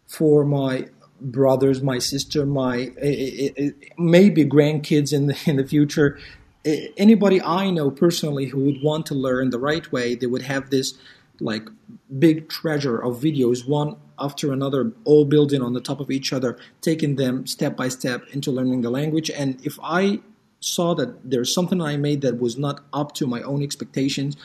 for 0.07 0.45
my 0.45 0.87
brothers, 1.21 1.81
my 1.81 1.99
sister, 1.99 2.45
my 2.45 2.91
maybe 3.97 4.45
grandkids 4.45 5.13
in 5.13 5.27
the 5.27 5.37
in 5.45 5.57
the 5.57 5.67
future. 5.67 6.17
Anybody 6.65 7.41
I 7.41 7.69
know 7.69 7.89
personally 7.89 8.47
who 8.47 8.65
would 8.65 8.81
want 8.81 9.05
to 9.07 9.15
learn 9.15 9.49
the 9.49 9.59
right 9.59 9.89
way, 9.91 10.15
they 10.15 10.27
would 10.27 10.41
have 10.43 10.69
this 10.69 10.95
like 11.39 11.69
big 12.19 12.49
treasure 12.49 12.97
of 12.97 13.21
videos, 13.21 13.67
one 13.67 13.95
after 14.19 14.51
another, 14.51 14.91
all 15.05 15.23
building 15.23 15.61
on 15.61 15.73
the 15.73 15.79
top 15.79 16.01
of 16.01 16.11
each 16.11 16.33
other, 16.33 16.57
taking 16.81 17.15
them 17.15 17.47
step 17.47 17.77
by 17.77 17.87
step 17.87 18.27
into 18.31 18.51
learning 18.51 18.81
the 18.81 18.89
language. 18.89 19.31
And 19.31 19.65
if 19.65 19.79
I 19.81 20.19
saw 20.59 20.93
that 20.95 21.29
there's 21.29 21.53
something 21.53 21.81
I 21.81 21.95
made 21.95 22.21
that 22.21 22.39
was 22.39 22.57
not 22.57 22.83
up 22.91 23.13
to 23.15 23.27
my 23.27 23.41
own 23.41 23.63
expectations, 23.63 24.35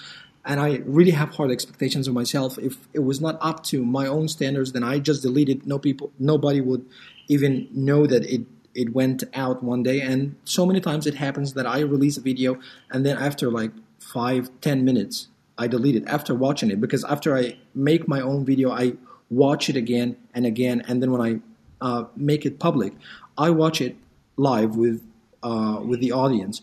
and 0.45 0.61
I 0.61 0.83
really 0.85 1.11
have 1.13 1.31
hard 1.31 1.51
expectations 1.51 2.07
of 2.07 2.15
myself. 2.15 2.59
If 2.59 2.87
it 2.93 3.01
was 3.01 3.21
not 3.21 3.39
up 3.41 3.65
to 3.65 3.85
my 3.85 4.07
own 4.07 4.29
standards, 4.29 4.73
then 4.73 4.85
I 4.85 4.99
just 4.99 5.23
deleted. 5.23 5.67
No 5.67 5.79
people, 5.79 6.13
nobody 6.19 6.61
would 6.61 6.85
even 7.29 7.67
know 7.73 8.07
that 8.07 8.25
it 8.25 8.43
it 8.75 8.95
went 8.95 9.25
out 9.35 9.63
one 9.63 9.83
day. 9.83 10.01
And 10.01 10.37
so 10.45 10.67
many 10.67 10.81
times 10.81 11.07
it 11.07 11.15
happens 11.15 11.55
that 11.55 11.67
I 11.67 11.81
release 11.81 12.17
a 12.17 12.21
video, 12.21 12.59
and 12.91 13.05
then 13.05 13.17
after 13.17 13.51
like 13.51 13.73
five, 13.99 14.51
ten 14.61 14.85
minutes, 14.85 15.29
I 15.57 15.67
delete 15.67 15.97
it 15.97 16.05
after 16.07 16.35
watching 16.35 16.71
it 16.71 16.81
because 16.81 17.05
after 17.05 17.37
I 17.37 17.59
make 17.75 18.09
my 18.09 18.21
own 18.21 18.45
video, 18.45 18.71
I 18.71 18.95
watch 19.31 19.69
it 19.69 19.77
again 19.77 20.17
and 20.35 20.45
again, 20.47 20.83
and 20.89 21.03
then 21.03 21.11
when 21.13 21.21
I 21.21 21.41
uh, 21.81 22.05
make 22.17 22.45
it 22.47 22.59
public, 22.59 22.93
I 23.39 23.51
watch 23.51 23.81
it 23.81 23.97
live 24.37 24.77
with 24.77 25.03
uh, 25.43 25.81
with 25.85 26.01
the 26.01 26.13
audience. 26.13 26.63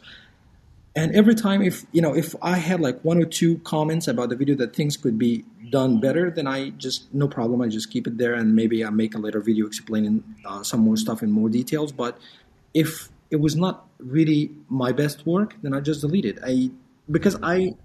And 0.95 1.15
every 1.15 1.36
time, 1.36 1.62
if 1.62 1.86
you 1.93 2.01
know, 2.01 2.13
if 2.15 2.36
I 2.41 2.58
had 2.58 2.82
like 2.82 2.99
one 3.01 3.17
or 3.17 3.25
two 3.25 3.60
comments 3.60 4.08
about 4.08 4.30
the 4.30 4.36
video 4.36 4.56
that 4.56 4.75
things 4.75 4.97
could 4.97 5.17
be 5.17 5.45
done 5.69 6.01
better, 6.01 6.30
then 6.30 6.47
I 6.47 6.71
just 6.71 7.13
no 7.13 7.27
problem. 7.27 7.62
I 7.62 7.69
just 7.69 7.89
keep 7.89 8.08
it 8.08 8.17
there, 8.17 8.34
and 8.34 8.56
maybe 8.56 8.84
I 8.84 8.89
make 8.89 9.15
a 9.15 9.17
later 9.17 9.39
video 9.39 9.65
explaining 9.67 10.23
uh, 10.45 10.63
some 10.63 10.82
more 10.82 10.97
stuff 10.97 11.23
in 11.23 11.32
more 11.32 11.47
details. 11.47 11.93
But 11.93 12.19
if 12.73 13.10
it 13.30 13.38
was 13.38 13.56
not 13.56 13.88
really 13.99 14.51
my 14.67 14.91
best 14.91 15.25
work, 15.25 15.56
then 15.62 15.73
I 15.73 15.80
just 15.80 16.01
delete 16.01 16.25
it. 16.25 16.39
I 16.45 16.71
because 17.10 17.38
I 17.41 17.75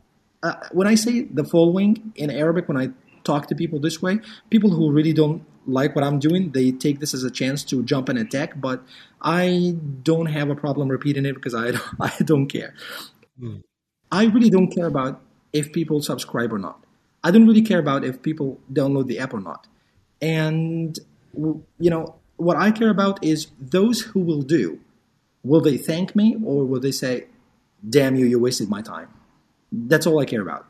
uh, 0.42 0.54
when 0.72 0.88
I 0.88 0.96
say 0.96 1.22
the 1.22 1.44
following 1.44 2.12
in 2.16 2.30
Arabic, 2.30 2.66
when 2.66 2.76
I 2.76 2.90
talk 3.22 3.46
to 3.48 3.54
people 3.54 3.78
this 3.78 4.02
way, 4.02 4.18
people 4.50 4.70
who 4.70 4.90
really 4.90 5.12
don't 5.12 5.44
like 5.66 5.94
what 5.94 6.04
I'm 6.04 6.18
doing, 6.18 6.50
they 6.52 6.72
take 6.72 7.00
this 7.00 7.14
as 7.14 7.24
a 7.24 7.30
chance 7.30 7.64
to 7.64 7.82
jump 7.82 8.08
and 8.08 8.18
attack. 8.18 8.60
But 8.60 8.82
I 9.20 9.76
don't 10.02 10.26
have 10.26 10.50
a 10.50 10.54
problem 10.54 10.88
repeating 10.88 11.26
it 11.26 11.34
because 11.34 11.54
I 11.54 11.72
don't, 11.72 11.84
I 12.00 12.12
don't 12.24 12.46
care. 12.46 12.74
Mm. 13.40 13.62
I 14.10 14.26
really 14.26 14.50
don't 14.50 14.68
care 14.68 14.86
about 14.86 15.20
if 15.52 15.72
people 15.72 16.00
subscribe 16.00 16.52
or 16.52 16.58
not. 16.58 16.82
I 17.24 17.30
don't 17.30 17.46
really 17.46 17.62
care 17.62 17.80
about 17.80 18.04
if 18.04 18.22
people 18.22 18.60
download 18.72 19.08
the 19.08 19.18
app 19.18 19.34
or 19.34 19.40
not. 19.40 19.66
And 20.22 20.98
you 21.34 21.90
know 21.90 22.16
what 22.36 22.56
I 22.56 22.70
care 22.70 22.90
about 22.90 23.22
is 23.24 23.48
those 23.60 24.00
who 24.02 24.20
will 24.20 24.42
do. 24.42 24.80
Will 25.42 25.60
they 25.60 25.76
thank 25.76 26.14
me 26.14 26.36
or 26.44 26.64
will 26.64 26.80
they 26.80 26.92
say, 26.92 27.26
"Damn 27.88 28.16
you, 28.16 28.26
you 28.26 28.38
wasted 28.38 28.68
my 28.68 28.82
time"? 28.82 29.08
That's 29.72 30.06
all 30.06 30.20
I 30.20 30.24
care 30.24 30.42
about. 30.42 30.66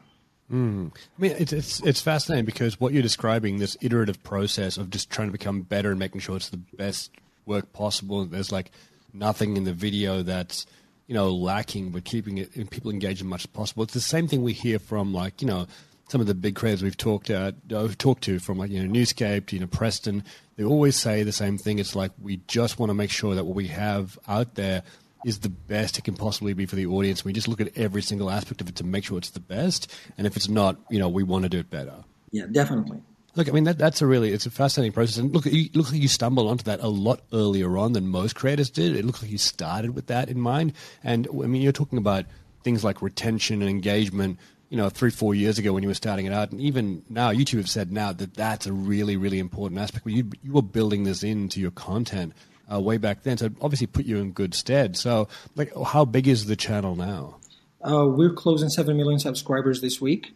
Mm. 0.53 0.93
I 0.95 1.21
mean, 1.21 1.35
it's, 1.39 1.53
it's 1.53 1.81
it's 1.81 2.01
fascinating 2.01 2.45
because 2.45 2.79
what 2.79 2.93
you're 2.93 3.03
describing, 3.03 3.59
this 3.59 3.77
iterative 3.81 4.23
process 4.23 4.77
of 4.77 4.91
just 4.91 5.11
trying 5.11 5.29
to 5.29 5.33
become 5.33 5.63
better 5.63 5.91
and 5.91 5.99
making 5.99 6.21
sure 6.21 6.37
it's 6.37 6.51
the 6.51 6.57
best 6.57 7.11
work 7.47 7.73
possible. 7.73 8.25
There's 8.25 8.53
like 8.53 8.71
nothing 9.13 9.57
in 9.57 9.65
the 9.65 9.73
video 9.73 10.23
that's 10.23 10.67
you 11.09 11.15
know 11.15 11.31
lacking, 11.31 11.91
but 11.91 12.05
keeping 12.05 12.39
it 12.39 12.55
and 12.55 12.71
people 12.71 12.91
engaged 12.91 13.21
as 13.21 13.27
much 13.27 13.43
as 13.43 13.47
possible. 13.47 13.83
It's 13.83 13.95
the 13.95 14.01
same 14.01 14.29
thing 14.29 14.43
we 14.43 14.53
hear 14.53 14.79
from 14.79 15.13
like 15.13 15.43
you 15.43 15.49
know 15.49 15.67
some 16.09 16.21
of 16.21 16.29
the 16.29 16.35
big 16.35 16.55
creators 16.55 16.83
we've 16.83 16.97
talked 16.97 17.29
uh, 17.31 17.53
talked 17.99 18.23
to 18.25 18.39
from 18.39 18.59
like 18.59 18.71
you 18.71 18.81
know 18.81 18.93
Newscape 18.93 19.53
you 19.53 19.59
know 19.59 19.67
Preston, 19.67 20.23
they 20.57 20.65
always 20.65 20.97
say 20.97 21.25
the 21.25 21.33
same 21.33 21.59
thing. 21.59 21.81
It's 21.81 21.97
like 21.97 22.13
we 22.23 22.41
just 22.47 22.79
want 22.79 22.91
to 22.91 22.95
make 22.95 23.11
sure 23.11 23.35
that 23.35 23.45
what 23.45 23.57
we 23.57 23.67
have 23.69 24.17
out 24.29 24.55
there 24.55 24.85
is 25.27 25.41
the 25.41 25.49
best 25.49 25.99
it 25.99 26.05
can 26.05 26.15
possibly 26.15 26.53
be 26.53 26.67
for 26.67 26.77
the 26.77 26.87
audience. 26.87 27.25
We 27.25 27.33
just 27.33 27.49
look 27.49 27.61
at 27.61 27.77
every 27.77 28.01
single 28.01 28.31
aspect 28.31 28.61
of 28.61 28.69
it 28.69 28.77
to 28.77 28.85
make 28.85 29.05
sure 29.05 29.19
it's 29.19 29.31
the 29.31 29.41
best, 29.41 29.93
and 30.17 30.25
if 30.25 30.37
it's 30.37 30.49
not, 30.49 30.77
you 30.89 31.01
know, 31.01 31.09
we 31.09 31.25
want 31.25 31.43
to 31.43 31.49
do 31.49 31.59
it 31.59 31.69
better. 31.69 32.05
Yeah, 32.31 32.45
definitely. 32.51 33.01
Look, 33.35 33.49
I 33.49 33.53
mean 33.53 33.65
that, 33.65 33.77
that's 33.77 34.01
a 34.01 34.07
really 34.07 34.31
it's 34.31 34.47
a 34.47 34.53
fascinating 34.53 34.93
process, 34.93 35.17
and 35.17 35.35
look, 35.35 35.45
you 35.45 35.69
look 35.75 35.91
like 35.91 36.01
you 36.01 36.07
stumbled 36.07 36.49
onto 36.49 36.63
that 36.65 36.81
a 36.81 36.87
lot 36.89 37.23
earlier 37.33 37.77
on 37.77 37.93
than 37.93 38.07
most 38.07 38.37
creators 38.37 38.71
did. 38.71 38.95
It 38.95 39.05
looks 39.05 39.21
like 39.21 39.33
you 39.33 39.37
started 39.37 39.97
with 39.97 40.07
that 40.07 40.29
in 40.29 40.41
mind, 40.41 40.75
and 41.03 41.27
I 41.29 41.47
mean 41.47 41.61
you're 41.61 41.73
talking 41.73 41.99
about 41.99 42.27
things 42.63 42.85
like 42.85 43.03
retention 43.03 43.63
and 43.63 43.69
engagement. 43.69 44.39
You 44.69 44.77
know, 44.77 44.89
three 44.91 45.11
four 45.11 45.35
years 45.35 45.59
ago 45.59 45.73
when 45.73 45.83
you 45.83 45.89
were 45.89 45.95
starting 45.95 46.27
it 46.27 46.33
out, 46.33 46.53
and 46.53 46.61
even 46.61 47.03
now, 47.11 47.33
YouTube 47.33 47.59
have 47.59 47.71
said 47.71 47.91
now 47.91 48.13
that 48.13 48.35
that's 48.35 48.67
a 48.67 48.73
really 48.73 49.17
really 49.17 49.41
important 49.41 49.81
aspect. 49.81 50.07
You 50.07 50.31
you 50.45 50.53
were 50.53 50.63
building 50.63 51.03
this 51.03 51.25
into 51.25 51.61
your 51.61 51.73
content 51.73 52.33
uh, 52.73 52.81
way 52.81 52.97
back 52.97 53.23
then, 53.23 53.39
so 53.39 53.51
obviously 53.61 53.87
put 53.87 54.07
you 54.07 54.19
in 54.19 54.33
good 54.33 54.55
stead. 54.55 54.97
So, 54.97 55.29
like, 55.55 55.73
how 55.87 56.05
big 56.05 56.29
is 56.29 56.47
the 56.47 56.57
channel 56.57 56.97
now? 56.97 57.37
Uh, 57.83 58.07
we're 58.07 58.33
closing 58.33 58.69
seven 58.69 58.97
million 58.97 59.19
subscribers 59.19 59.81
this 59.81 60.01
week, 60.01 60.35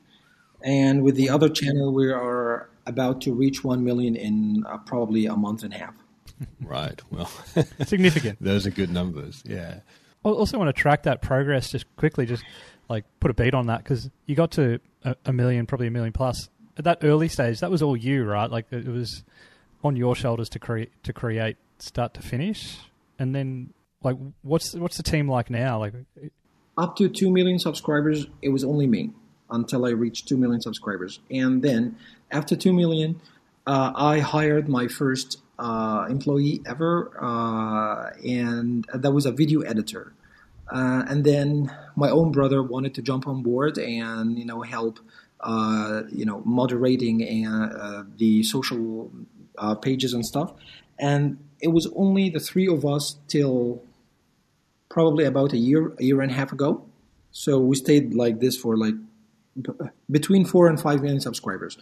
and 0.63 1.03
with 1.03 1.17
the 1.17 1.31
other 1.31 1.49
channel, 1.49 1.93
we 1.93 2.11
are 2.11 2.71
about 2.87 3.21
to 3.23 3.33
reach 3.33 3.65
1 3.65 3.83
million 3.85 4.17
in 4.17 4.65
uh, 4.67 4.79
probably 4.79 5.27
a 5.27 5.37
month 5.37 5.63
and 5.63 5.75
a 5.75 5.79
half. 5.79 5.95
Right. 6.63 6.99
Well, 7.11 7.31
significant. 7.85 8.39
Those 8.41 8.67
are 8.67 8.71
good 8.71 8.91
numbers. 8.91 9.43
Yeah. 9.47 9.81
I 10.25 10.29
also 10.29 10.57
want 10.57 10.75
to 10.75 10.81
track 10.81 11.03
that 11.03 11.21
progress 11.21 11.71
just 11.71 11.85
quickly, 11.97 12.25
just 12.25 12.43
like 12.89 13.05
put 13.21 13.31
a 13.31 13.35
beat 13.35 13.53
on 13.53 13.67
that 13.67 13.85
because 13.85 14.09
you 14.25 14.37
got 14.37 14.53
to 14.53 14.81
a, 15.05 15.17
a, 15.27 15.33
million, 15.35 15.67
probably 15.67 15.89
a 15.89 15.91
million 15.91 16.15
plus 16.15 16.49
at 16.79 16.85
that 16.85 16.99
early 17.03 17.29
stage. 17.29 17.61
That 17.61 17.71
was 17.71 17.83
all 17.83 17.95
you, 17.95 18.25
right? 18.25 18.51
Like 18.51 18.73
it 18.73 18.87
was 18.87 19.23
on 19.85 19.97
your 19.97 20.17
shoulders 20.17 20.49
to 20.51 20.59
create, 20.59 20.93
to 21.05 21.13
create, 21.13 21.59
start 21.83 22.15
to 22.15 22.23
finish, 22.23 22.79
and 23.19 23.35
then 23.35 23.73
like 24.03 24.17
what's 24.43 24.75
what's 24.75 24.97
the 24.97 25.03
team 25.03 25.29
like 25.29 25.51
now? 25.51 25.79
Like 25.79 25.95
up 26.77 26.97
to 26.97 27.09
two 27.09 27.31
million 27.31 27.59
subscribers, 27.59 28.27
it 28.43 28.51
was 28.51 28.65
only 28.65 28.87
me 28.87 29.11
until 29.51 29.85
I 29.85 29.91
reached 29.91 30.29
2 30.29 30.37
million 30.37 30.61
subscribers. 30.61 31.21
And 31.31 31.63
then 31.63 31.97
after 32.31 32.57
2 32.57 32.73
million, 32.73 33.21
uh, 33.67 33.93
I 33.95 34.21
hired 34.21 34.69
my 34.69 34.89
first 34.89 35.39
uh, 35.59 36.07
employee 36.09 36.63
ever, 36.67 37.13
uh, 37.21 38.11
and 38.27 38.87
that 38.95 39.13
was 39.13 39.27
a 39.27 39.33
video 39.33 39.61
editor. 39.61 40.15
Uh, 40.73 41.05
and 41.09 41.25
then 41.25 41.71
my 41.97 42.09
own 42.11 42.33
brother 42.33 42.63
wanted 42.63 42.95
to 42.95 43.03
jump 43.03 43.27
on 43.27 43.43
board 43.43 43.77
and 43.77 44.39
you 44.39 44.45
know 44.45 44.63
help, 44.63 45.01
uh, 45.41 46.03
you 46.11 46.25
know, 46.25 46.43
moderating 46.45 47.23
and 47.23 47.73
uh, 47.73 48.05
the 48.17 48.43
social 48.45 49.11
pages 49.83 50.15
and 50.15 50.25
stuff. 50.25 50.55
And 51.01 51.39
it 51.61 51.69
was 51.69 51.89
only 51.97 52.31
the 52.31 52.41
three 52.41 52.69
of 52.69 52.85
us 52.85 53.17
till 53.27 53.83
probably 54.89 55.25
about 55.25 55.53
a 55.53 55.57
year, 55.57 55.93
a 55.99 56.05
year 56.05 56.21
and 56.21 56.31
a 56.31 56.35
half 56.35 56.53
ago. 56.53 56.85
So 57.33 57.59
we 57.59 57.77
stayed 57.77 58.15
like 58.15 58.41
this 58.41 58.57
for 58.57 58.77
like 58.77 58.95
between 60.11 60.45
four 60.45 60.69
and 60.69 60.81
five 60.81 61.01
million 61.01 61.21
subscribers. 61.21 61.79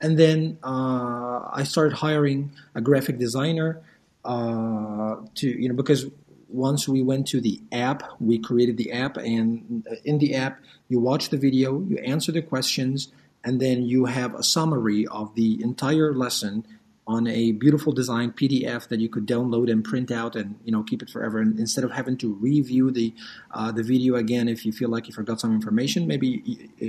And 0.00 0.18
then 0.18 0.58
uh, 0.62 1.40
I 1.52 1.64
started 1.64 1.94
hiring 1.94 2.52
a 2.74 2.80
graphic 2.80 3.18
designer 3.18 3.82
uh, 4.24 5.16
to, 5.34 5.48
you 5.48 5.68
know, 5.68 5.74
because 5.74 6.06
once 6.48 6.88
we 6.88 7.02
went 7.02 7.28
to 7.28 7.40
the 7.40 7.60
app, 7.72 8.02
we 8.20 8.38
created 8.38 8.76
the 8.76 8.92
app, 8.92 9.16
and 9.16 9.86
in 10.04 10.18
the 10.18 10.34
app, 10.34 10.60
you 10.88 10.98
watch 10.98 11.28
the 11.28 11.36
video, 11.36 11.80
you 11.82 11.98
answer 11.98 12.32
the 12.32 12.42
questions, 12.42 13.12
and 13.44 13.60
then 13.60 13.82
you 13.82 14.06
have 14.06 14.34
a 14.34 14.42
summary 14.42 15.06
of 15.06 15.34
the 15.34 15.62
entire 15.62 16.12
lesson 16.12 16.66
on 17.10 17.26
a 17.26 17.50
beautiful 17.50 17.92
design 17.92 18.30
PDF 18.30 18.86
that 18.86 19.00
you 19.00 19.08
could 19.08 19.26
download 19.26 19.68
and 19.68 19.82
print 19.82 20.12
out 20.12 20.36
and 20.36 20.48
you 20.64 20.70
know 20.70 20.84
keep 20.84 21.02
it 21.02 21.10
forever. 21.10 21.38
And 21.40 21.58
instead 21.58 21.82
of 21.82 21.90
having 21.90 22.16
to 22.18 22.32
review 22.34 22.92
the 22.92 23.12
uh, 23.50 23.72
the 23.72 23.82
video 23.82 24.14
again, 24.14 24.46
if 24.48 24.64
you 24.64 24.72
feel 24.72 24.90
like 24.90 25.08
you 25.08 25.12
forgot 25.12 25.40
some 25.40 25.52
information, 25.52 26.06
maybe 26.06 26.30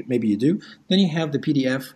maybe 0.05 0.27
you 0.27 0.38
do. 0.38 0.62
Then 0.89 0.99
you 0.99 1.10
have 1.10 1.31
the 1.31 1.39
PDF, 1.39 1.93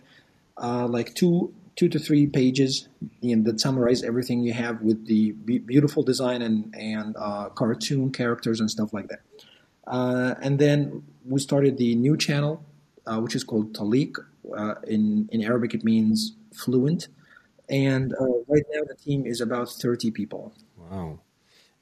uh, 0.60 0.86
like 0.88 1.14
two 1.14 1.54
two 1.76 1.88
to 1.88 1.98
three 2.00 2.26
pages 2.26 2.88
you 3.20 3.36
know, 3.36 3.44
that 3.44 3.60
summarize 3.60 4.02
everything 4.02 4.40
you 4.40 4.54
have 4.54 4.82
with 4.82 5.06
the 5.06 5.32
beautiful 5.74 6.02
design 6.02 6.42
and 6.42 6.74
and 6.74 7.14
uh, 7.16 7.48
cartoon 7.50 8.10
characters 8.10 8.58
and 8.58 8.68
stuff 8.68 8.92
like 8.92 9.08
that. 9.12 9.20
Uh, 9.86 10.34
and 10.42 10.58
then 10.58 11.04
we 11.24 11.38
started 11.38 11.78
the 11.78 11.94
new 11.94 12.16
channel, 12.16 12.64
uh, 13.06 13.20
which 13.20 13.36
is 13.36 13.44
called 13.44 13.72
Talik. 13.72 14.16
Uh, 14.60 14.74
in 14.94 15.28
in 15.30 15.44
Arabic, 15.44 15.74
it 15.74 15.84
means 15.84 16.34
fluent 16.52 17.06
and 17.68 18.12
uh, 18.14 18.24
right 18.48 18.64
now 18.72 18.82
the 18.86 18.94
team 18.94 19.26
is 19.26 19.40
about 19.40 19.68
30 19.70 20.10
people. 20.10 20.52
Wow. 20.76 21.20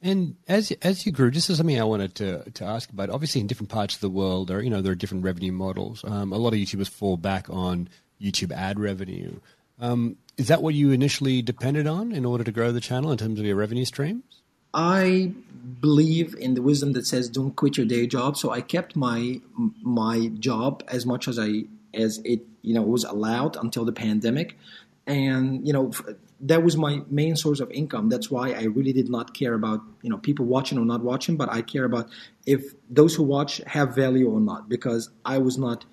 And 0.03 0.37
as 0.47 0.70
as 0.83 1.07
you 1.07 1.12
grew, 1.12 1.31
this 1.31 1.49
is 1.49 1.57
something 1.57 1.81
I 1.81 1.85
wanted 1.85 2.14
to 2.16 2.51
to 2.51 2.64
ask 2.64 2.90
about. 2.90 3.09
Obviously, 3.09 3.40
in 3.40 3.47
different 3.47 3.70
parts 3.70 3.94
of 3.94 4.03
the 4.03 4.11
world, 4.11 4.49
there 4.49 4.61
you 4.61 4.68
know 4.68 4.83
there 4.83 4.92
are 4.92 4.97
different 4.97 5.25
revenue 5.25 5.53
models. 5.53 6.05
Um, 6.05 6.31
a 6.31 6.37
lot 6.37 6.53
of 6.53 6.59
YouTubers 6.59 6.90
fall 6.90 7.16
back 7.16 7.49
on 7.49 7.88
YouTube 8.20 8.53
ad 8.53 8.79
revenue. 8.79 9.40
Um, 9.81 10.16
is 10.37 10.49
that 10.49 10.62
what 10.62 10.75
you 10.75 10.90
initially 10.90 11.40
depended 11.40 11.87
on 11.87 12.12
in 12.12 12.27
order 12.27 12.44
to 12.44 12.53
grow 12.53 12.70
the 12.70 12.81
channel 12.81 13.12
in 13.12 13.18
terms 13.18 13.40
of 13.40 13.47
your 13.47 13.57
revenue 13.57 13.87
streams? 13.87 14.42
I 14.75 15.33
believe 15.81 16.35
in 16.35 16.55
the 16.55 16.62
wisdom 16.62 16.92
that 16.92 17.07
says 17.07 17.29
don't 17.31 17.57
quit 17.57 17.79
your 17.79 17.87
day 17.87 18.07
job. 18.07 18.37
So 18.37 18.51
I 18.51 18.61
kept 18.61 18.97
my 18.97 19.40
my 19.83 20.27
job 20.38 20.83
as 20.88 21.07
much 21.07 21.29
as 21.29 21.38
I 21.38 21.64
as 21.94 22.18
it 22.25 22.42
you 22.61 22.75
know 22.75 22.83
was 22.83 23.05
allowed 23.05 23.57
until 23.57 23.87
the 23.87 23.92
pandemic 23.92 24.59
and 25.06 25.66
you 25.66 25.72
know 25.72 25.92
that 26.40 26.62
was 26.62 26.76
my 26.76 27.00
main 27.08 27.36
source 27.36 27.60
of 27.60 27.70
income. 27.70 28.08
That's 28.08 28.30
why 28.30 28.52
i 28.52 28.64
really 28.64 28.92
did 28.92 29.08
not 29.08 29.34
care 29.34 29.54
about 29.54 29.80
you 30.02 30.10
know 30.10 30.18
people 30.18 30.44
watching 30.46 30.78
or 30.78 30.84
not 30.84 31.02
watching 31.02 31.36
but 31.36 31.48
i 31.50 31.62
care 31.62 31.84
about 31.84 32.08
if 32.46 32.74
those 32.90 33.14
who 33.14 33.22
watch 33.22 33.60
have 33.66 33.94
value 33.94 34.28
or 34.30 34.40
not 34.40 34.68
because 34.68 35.10
i 35.24 35.38
was 35.38 35.56
not 35.58 35.84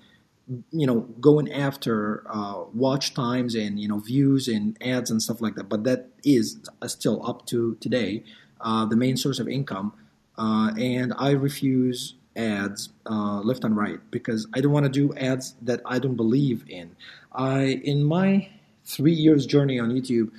you 0.70 0.86
know 0.86 1.00
going 1.20 1.50
after 1.52 2.24
uh, 2.28 2.64
watch 2.74 3.14
times 3.14 3.54
and 3.54 3.78
you 3.78 3.88
know 3.88 3.98
views 3.98 4.48
and 4.48 4.76
ads 4.82 5.10
and 5.10 5.22
stuff 5.22 5.40
like 5.40 5.54
that. 5.54 5.68
But 5.68 5.84
that 5.84 6.08
is 6.24 6.58
still 6.86 7.26
up 7.26 7.46
to 7.46 7.76
today 7.80 8.24
uh, 8.60 8.84
the 8.86 8.96
main 8.96 9.16
source 9.16 9.38
of 9.38 9.48
income. 9.48 9.92
Uh, 10.38 10.72
and 10.78 11.12
i 11.18 11.30
refuse 11.30 12.14
ads 12.36 12.88
uh, 13.04 13.40
left 13.40 13.64
and 13.64 13.76
right 13.76 14.00
because 14.10 14.46
i 14.54 14.62
don't 14.62 14.72
want 14.72 14.84
to 14.84 14.90
do 14.90 15.14
ads 15.14 15.54
that 15.60 15.82
i 15.84 15.98
don't 15.98 16.16
believe 16.16 16.64
in. 16.68 16.96
I 17.32 17.80
in 17.84 18.02
my 18.02 18.48
three 18.84 19.12
years 19.12 19.46
journey 19.46 19.78
on 19.78 19.90
YouTube, 19.90 20.30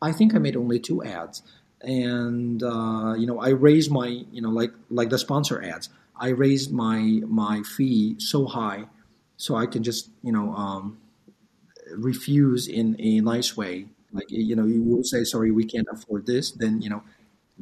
I 0.00 0.12
think 0.12 0.34
I 0.34 0.38
made 0.38 0.56
only 0.56 0.78
two 0.78 1.02
ads, 1.02 1.42
and 1.80 2.62
uh, 2.62 3.14
you 3.16 3.26
know 3.26 3.40
I 3.40 3.50
raised 3.50 3.90
my 3.90 4.08
you 4.08 4.42
know 4.42 4.50
like 4.50 4.72
like 4.90 5.10
the 5.10 5.18
sponsor 5.18 5.62
ads. 5.62 5.88
I 6.16 6.28
raised 6.28 6.72
my 6.72 7.20
my 7.26 7.62
fee 7.62 8.16
so 8.18 8.46
high, 8.46 8.84
so 9.36 9.56
I 9.56 9.66
can 9.66 9.82
just 9.82 10.10
you 10.22 10.32
know 10.32 10.52
um, 10.54 10.98
refuse 11.96 12.68
in 12.68 12.96
a 12.98 13.20
nice 13.20 13.56
way. 13.56 13.86
Like 14.12 14.30
you 14.30 14.54
know 14.56 14.66
you 14.66 14.82
will 14.82 15.04
say 15.04 15.24
sorry 15.24 15.50
we 15.50 15.64
can't 15.64 15.88
afford 15.90 16.26
this, 16.26 16.52
then 16.52 16.82
you 16.82 16.90
know 16.90 17.02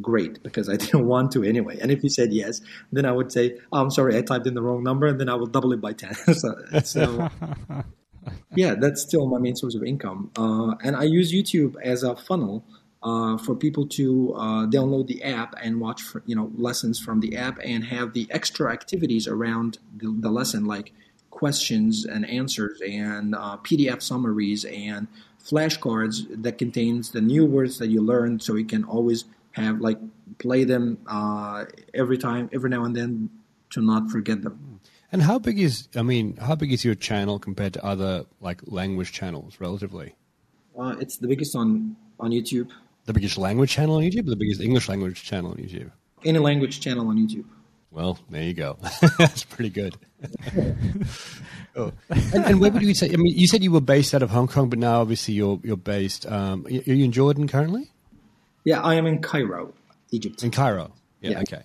great 0.00 0.42
because 0.42 0.68
I 0.68 0.76
didn't 0.82 1.06
want 1.06 1.32
to 1.32 1.44
anyway. 1.44 1.78
And 1.80 1.90
if 1.90 2.02
you 2.02 2.10
said 2.10 2.32
yes, 2.32 2.60
then 2.90 3.04
I 3.04 3.12
would 3.12 3.32
say 3.32 3.58
oh, 3.72 3.80
I'm 3.80 3.90
sorry 3.90 4.16
I 4.16 4.22
typed 4.22 4.46
in 4.46 4.54
the 4.54 4.62
wrong 4.62 4.82
number, 4.82 5.06
and 5.06 5.20
then 5.20 5.28
I 5.28 5.34
will 5.34 5.46
double 5.46 5.72
it 5.72 5.80
by 5.80 5.92
ten. 5.92 6.14
so, 6.34 6.54
so 6.84 7.28
yeah, 8.54 8.74
that's 8.74 9.02
still 9.02 9.26
my 9.26 9.38
main 9.38 9.56
source 9.56 9.74
of 9.74 9.82
income. 9.82 10.30
Uh, 10.36 10.74
and 10.82 10.96
I 10.96 11.04
use 11.04 11.32
YouTube 11.32 11.76
as 11.82 12.02
a 12.02 12.16
funnel 12.16 12.64
uh, 13.02 13.36
for 13.36 13.54
people 13.54 13.86
to 13.86 14.32
uh, 14.34 14.66
download 14.66 15.08
the 15.08 15.22
app 15.24 15.54
and 15.60 15.80
watch, 15.80 16.02
for, 16.02 16.22
you 16.26 16.36
know, 16.36 16.50
lessons 16.56 17.00
from 17.00 17.20
the 17.20 17.36
app 17.36 17.58
and 17.64 17.84
have 17.84 18.12
the 18.12 18.28
extra 18.30 18.72
activities 18.72 19.26
around 19.26 19.78
the, 19.96 20.14
the 20.20 20.30
lesson, 20.30 20.64
like 20.64 20.92
questions 21.30 22.04
and 22.04 22.28
answers 22.28 22.80
and 22.80 23.34
uh, 23.34 23.56
PDF 23.64 24.02
summaries 24.02 24.64
and 24.64 25.08
flashcards 25.44 26.26
that 26.42 26.58
contains 26.58 27.10
the 27.10 27.20
new 27.20 27.44
words 27.44 27.78
that 27.78 27.88
you 27.88 28.00
learned, 28.00 28.42
so 28.42 28.54
you 28.54 28.64
can 28.64 28.84
always 28.84 29.24
have 29.52 29.80
like 29.80 29.98
play 30.38 30.62
them 30.64 30.98
uh, 31.08 31.64
every 31.92 32.18
time, 32.18 32.48
every 32.52 32.70
now 32.70 32.84
and 32.84 32.94
then, 32.94 33.30
to 33.70 33.80
not 33.80 34.10
forget 34.10 34.42
them. 34.42 34.80
And 35.12 35.22
how 35.22 35.38
big 35.38 35.60
is 35.60 35.88
I 35.94 36.02
mean, 36.02 36.36
how 36.36 36.54
big 36.54 36.72
is 36.72 36.84
your 36.84 36.94
channel 36.94 37.38
compared 37.38 37.74
to 37.74 37.84
other 37.84 38.24
like 38.40 38.62
language 38.64 39.12
channels 39.12 39.60
relatively? 39.60 40.14
Uh, 40.78 40.96
it's 40.98 41.18
the 41.18 41.28
biggest 41.28 41.54
on 41.54 41.96
on 42.18 42.30
YouTube. 42.30 42.70
The 43.04 43.12
biggest 43.12 43.36
language 43.36 43.70
channel 43.70 43.96
on 43.96 44.02
YouTube, 44.02 44.26
or 44.26 44.30
the 44.30 44.36
biggest 44.36 44.60
English 44.60 44.88
language 44.88 45.22
channel 45.22 45.50
on 45.50 45.58
YouTube. 45.58 45.90
Any 46.24 46.38
language 46.38 46.80
channel 46.80 47.08
on 47.08 47.18
YouTube. 47.18 47.44
Well, 47.90 48.18
there 48.30 48.42
you 48.42 48.54
go. 48.54 48.78
That's 49.18 49.44
pretty 49.44 49.68
good. 49.68 49.96
oh. 51.76 51.92
and, 52.08 52.44
and, 52.44 52.60
where 52.60 52.70
would 52.70 52.82
you 52.82 52.94
say? 52.94 53.12
I 53.12 53.16
mean, 53.16 53.36
you 53.36 53.46
said 53.46 53.62
you 53.62 53.70
were 53.70 53.82
based 53.82 54.14
out 54.14 54.22
of 54.22 54.30
Hong 54.30 54.48
Kong, 54.48 54.70
but 54.70 54.78
now 54.78 55.00
obviously 55.02 55.34
you're 55.34 55.60
you're 55.62 55.76
based. 55.76 56.24
Um, 56.24 56.64
are 56.66 56.70
you 56.70 57.04
in 57.04 57.12
Jordan 57.12 57.48
currently? 57.48 57.90
Yeah, 58.64 58.80
I 58.80 58.94
am 58.94 59.06
in 59.06 59.20
Cairo, 59.20 59.74
Egypt. 60.10 60.42
In 60.42 60.50
Cairo. 60.50 60.92
Yeah. 61.20 61.32
yeah. 61.32 61.40
Okay. 61.40 61.62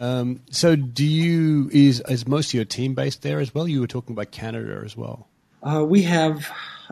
Um, 0.00 0.40
so, 0.50 0.76
do 0.76 1.04
you 1.04 1.68
is 1.72 2.02
is 2.08 2.26
most 2.26 2.48
of 2.48 2.54
your 2.54 2.64
team 2.64 2.94
based 2.94 3.22
there 3.22 3.40
as 3.40 3.54
well? 3.54 3.66
You 3.66 3.80
were 3.80 3.86
talking 3.86 4.14
about 4.14 4.30
Canada 4.30 4.80
as 4.84 4.96
well. 4.96 5.26
Uh, 5.62 5.84
we 5.84 6.02
have 6.02 6.48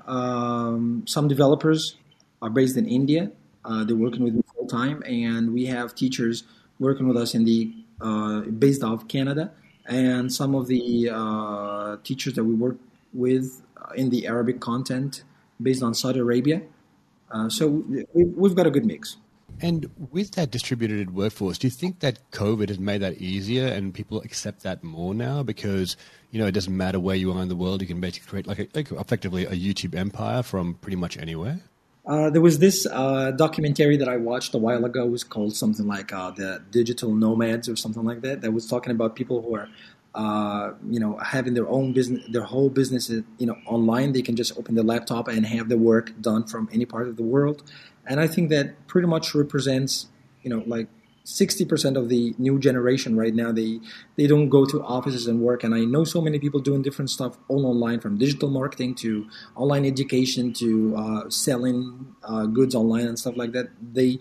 um, 0.06 1.04
some 1.06 1.28
developers 1.28 1.96
are 2.42 2.50
based 2.50 2.76
in 2.76 2.86
India. 2.88 3.30
Uh, 3.64 3.84
they're 3.84 3.96
working 3.96 4.24
with 4.24 4.34
me 4.34 4.42
full 4.54 4.66
time, 4.66 5.02
and 5.06 5.52
we 5.52 5.66
have 5.66 5.94
teachers 5.94 6.42
working 6.78 7.06
with 7.06 7.16
us 7.16 7.34
in 7.34 7.44
the 7.44 7.72
uh, 8.00 8.40
based 8.40 8.82
off 8.82 9.06
Canada, 9.08 9.52
and 9.86 10.32
some 10.32 10.54
of 10.54 10.66
the 10.66 11.10
uh, 11.12 11.96
teachers 12.02 12.34
that 12.34 12.44
we 12.44 12.54
work 12.54 12.76
with 13.12 13.62
in 13.94 14.10
the 14.10 14.26
Arabic 14.26 14.60
content 14.60 15.22
based 15.62 15.82
on 15.82 15.94
Saudi 15.94 16.18
Arabia. 16.18 16.62
Uh, 17.30 17.48
so 17.48 17.84
we've 18.14 18.54
got 18.54 18.66
a 18.66 18.70
good 18.70 18.84
mix. 18.84 19.16
And 19.60 19.90
with 20.10 20.32
that 20.32 20.50
distributed 20.50 21.14
workforce, 21.14 21.58
do 21.58 21.66
you 21.66 21.70
think 21.70 22.00
that 22.00 22.30
COVID 22.30 22.68
has 22.68 22.78
made 22.78 23.02
that 23.02 23.18
easier 23.18 23.66
and 23.66 23.94
people 23.94 24.20
accept 24.20 24.62
that 24.64 24.84
more 24.84 25.14
now? 25.14 25.42
Because, 25.42 25.96
you 26.30 26.40
know, 26.40 26.46
it 26.46 26.52
doesn't 26.52 26.76
matter 26.76 27.00
where 27.00 27.16
you 27.16 27.32
are 27.32 27.42
in 27.42 27.48
the 27.48 27.56
world, 27.56 27.80
you 27.80 27.86
can 27.86 28.00
basically 28.00 28.28
create 28.28 28.46
like, 28.46 28.58
a, 28.58 28.68
like 28.74 28.92
effectively 28.92 29.44
a 29.44 29.52
YouTube 29.52 29.94
empire 29.94 30.42
from 30.42 30.74
pretty 30.74 30.96
much 30.96 31.16
anywhere? 31.16 31.60
Uh, 32.06 32.30
there 32.30 32.40
was 32.40 32.60
this 32.60 32.86
uh, 32.86 33.32
documentary 33.32 33.96
that 33.96 34.08
I 34.08 34.16
watched 34.16 34.54
a 34.54 34.58
while 34.58 34.84
ago. 34.84 35.06
It 35.06 35.10
was 35.10 35.24
called 35.24 35.56
something 35.56 35.88
like 35.88 36.12
uh, 36.12 36.30
the 36.30 36.62
Digital 36.70 37.12
Nomads 37.12 37.68
or 37.68 37.74
something 37.74 38.04
like 38.04 38.20
that. 38.20 38.42
That 38.42 38.52
was 38.52 38.68
talking 38.68 38.92
about 38.92 39.16
people 39.16 39.42
who 39.42 39.56
are, 39.56 39.68
uh, 40.16 40.72
you 40.88 40.98
know, 40.98 41.18
having 41.18 41.52
their 41.52 41.68
own 41.68 41.92
business, 41.92 42.24
their 42.30 42.42
whole 42.42 42.70
business, 42.70 43.10
you 43.10 43.46
know, 43.46 43.56
online. 43.66 44.12
They 44.12 44.22
can 44.22 44.34
just 44.34 44.58
open 44.58 44.74
the 44.74 44.82
laptop 44.82 45.28
and 45.28 45.44
have 45.44 45.68
the 45.68 45.76
work 45.76 46.10
done 46.20 46.44
from 46.44 46.70
any 46.72 46.86
part 46.86 47.06
of 47.06 47.16
the 47.16 47.22
world. 47.22 47.62
And 48.06 48.18
I 48.18 48.26
think 48.26 48.48
that 48.48 48.86
pretty 48.86 49.06
much 49.06 49.34
represents, 49.34 50.08
you 50.42 50.48
know, 50.48 50.62
like 50.66 50.88
60% 51.26 51.98
of 51.98 52.08
the 52.08 52.34
new 52.38 52.58
generation 52.58 53.16
right 53.16 53.34
now 53.34 53.50
they 53.50 53.80
they 54.14 54.28
don't 54.28 54.48
go 54.48 54.64
to 54.64 54.80
offices 54.84 55.26
and 55.26 55.40
work 55.40 55.64
and 55.64 55.74
i 55.74 55.80
know 55.80 56.04
so 56.04 56.20
many 56.20 56.38
people 56.38 56.60
doing 56.60 56.82
different 56.82 57.10
stuff 57.10 57.36
all 57.48 57.66
online 57.66 57.98
from 57.98 58.16
digital 58.16 58.48
marketing 58.48 58.94
to 58.94 59.26
online 59.56 59.84
education 59.84 60.52
to 60.52 60.94
uh, 60.96 61.28
selling 61.28 62.14
uh, 62.22 62.46
goods 62.46 62.76
online 62.76 63.08
and 63.08 63.18
stuff 63.18 63.36
like 63.36 63.50
that 63.50 63.70
they 63.92 64.20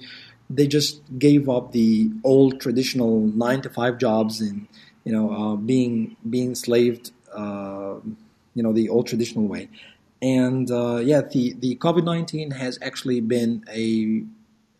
they 0.50 0.66
just 0.66 1.02
gave 1.20 1.48
up 1.48 1.74
the 1.74 2.10
old 2.24 2.60
traditional 2.60 3.20
nine 3.20 3.62
to 3.62 3.70
five 3.70 4.00
jobs 4.00 4.42
and 4.42 4.68
you 5.06 5.13
know 5.13 5.32
uh, 5.32 5.56
being 5.56 6.18
being 6.30 6.50
enslaved 6.50 7.12
uh, 7.34 7.96
you 8.54 8.63
know 8.63 8.74
the 8.74 8.89
old 8.89 9.08
traditional 9.08 9.48
way. 9.48 9.70
And 10.22 10.70
uh, 10.72 10.98
yeah 10.98 11.22
the 11.22 11.54
the 11.54 11.76
covid-19 11.78 12.54
has 12.54 12.80
actually 12.82 13.22
been 13.22 13.63
a 13.70 14.24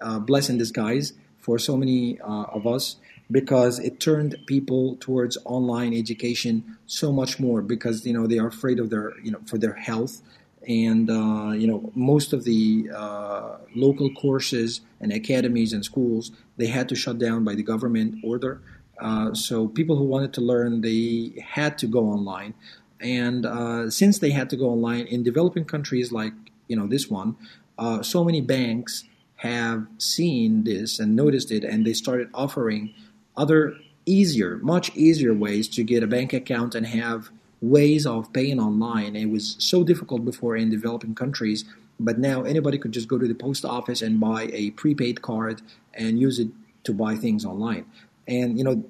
uh, 0.02 0.20
blessing 0.20 0.58
disguise 0.58 1.14
for 1.38 1.60
so 1.60 1.78
many 1.78 2.20
uh, 2.22 2.46
of 2.58 2.66
us 2.66 2.98
because 3.30 3.80
it 3.80 4.00
turned 4.00 4.36
people 4.46 4.98
towards 5.00 5.38
online 5.46 5.94
education 5.94 6.78
so 6.86 7.12
much 7.12 7.40
more 7.40 7.62
because 7.62 8.06
you 8.06 8.14
know 8.14 8.28
they 8.28 8.40
are 8.40 8.48
afraid 8.48 8.80
of 8.80 8.90
their 8.90 9.14
you 9.20 9.32
know 9.32 9.42
for 9.46 9.58
their 9.58 9.74
health. 9.74 10.22
And 10.68 11.12
uh, 11.12 11.52
you 11.52 11.68
know 11.68 11.92
most 11.94 12.34
of 12.34 12.44
the 12.44 12.90
uh, 12.96 13.58
local 13.76 14.10
courses 14.12 14.82
and 15.00 15.12
academies 15.12 15.74
and 15.74 15.86
schools 15.86 16.32
they 16.58 16.68
had 16.68 16.90
to 16.90 16.96
shut 16.96 17.20
down 17.20 17.44
by 17.44 17.54
the 17.54 17.62
government 17.64 18.24
order 18.24 18.62
uh, 19.00 19.34
so 19.34 19.68
people 19.68 19.96
who 19.96 20.04
wanted 20.04 20.34
to 20.34 20.42
learn 20.42 20.82
they 20.82 21.34
had 21.46 21.78
to 21.78 21.88
go 21.88 22.06
online 22.06 22.54
and 23.02 23.46
uh, 23.46 23.90
since 23.90 24.20
they 24.20 24.32
had 24.32 24.50
to 24.50 24.56
go 24.56 24.70
online 24.70 25.06
in 25.08 25.24
developing 25.24 25.66
countries 25.66 26.12
like 26.12 26.34
you 26.68 26.76
know 26.76 26.88
this 26.88 27.10
one 27.10 27.36
uh, 27.78 28.02
so 28.02 28.24
many 28.24 28.42
banks 28.42 29.04
have 29.38 29.86
seen 29.98 30.64
this 30.64 31.00
and 31.00 31.16
noticed 31.16 31.52
it, 31.52 31.64
and 31.64 31.86
they 31.86 31.94
started 31.94 32.30
offering 32.34 32.94
other 33.36 33.76
easier, 34.06 34.58
much 34.58 34.96
easier 34.96 35.34
ways 35.34 35.68
to 35.68 35.84
get 35.84 36.04
a 36.04 36.08
bank 36.08 36.32
account 36.34 36.76
and 36.76 36.86
have 36.88 37.30
ways 37.62 38.06
of 38.06 38.32
paying 38.34 38.60
online. 38.60 39.16
It 39.16 39.30
was 39.30 39.56
so 39.60 39.84
difficult 39.84 40.24
before 40.24 40.56
in 40.56 40.70
developing 40.70 41.16
countries, 41.16 41.66
but 42.00 42.18
now 42.20 42.44
anybody 42.44 42.78
could 42.78 42.92
just 42.92 43.08
go 43.08 43.18
to 43.18 43.28
the 43.28 43.36
post 43.36 43.66
office 43.66 44.02
and 44.02 44.20
buy 44.20 44.50
a 44.54 44.72
prepaid 44.72 45.22
card 45.22 45.62
and 45.94 46.20
use 46.20 46.40
it 46.40 46.50
to 46.84 46.94
buy 46.94 47.16
things 47.16 47.46
online. 47.46 47.86
And 48.28 48.58
you 48.58 48.64
know, 48.64 48.84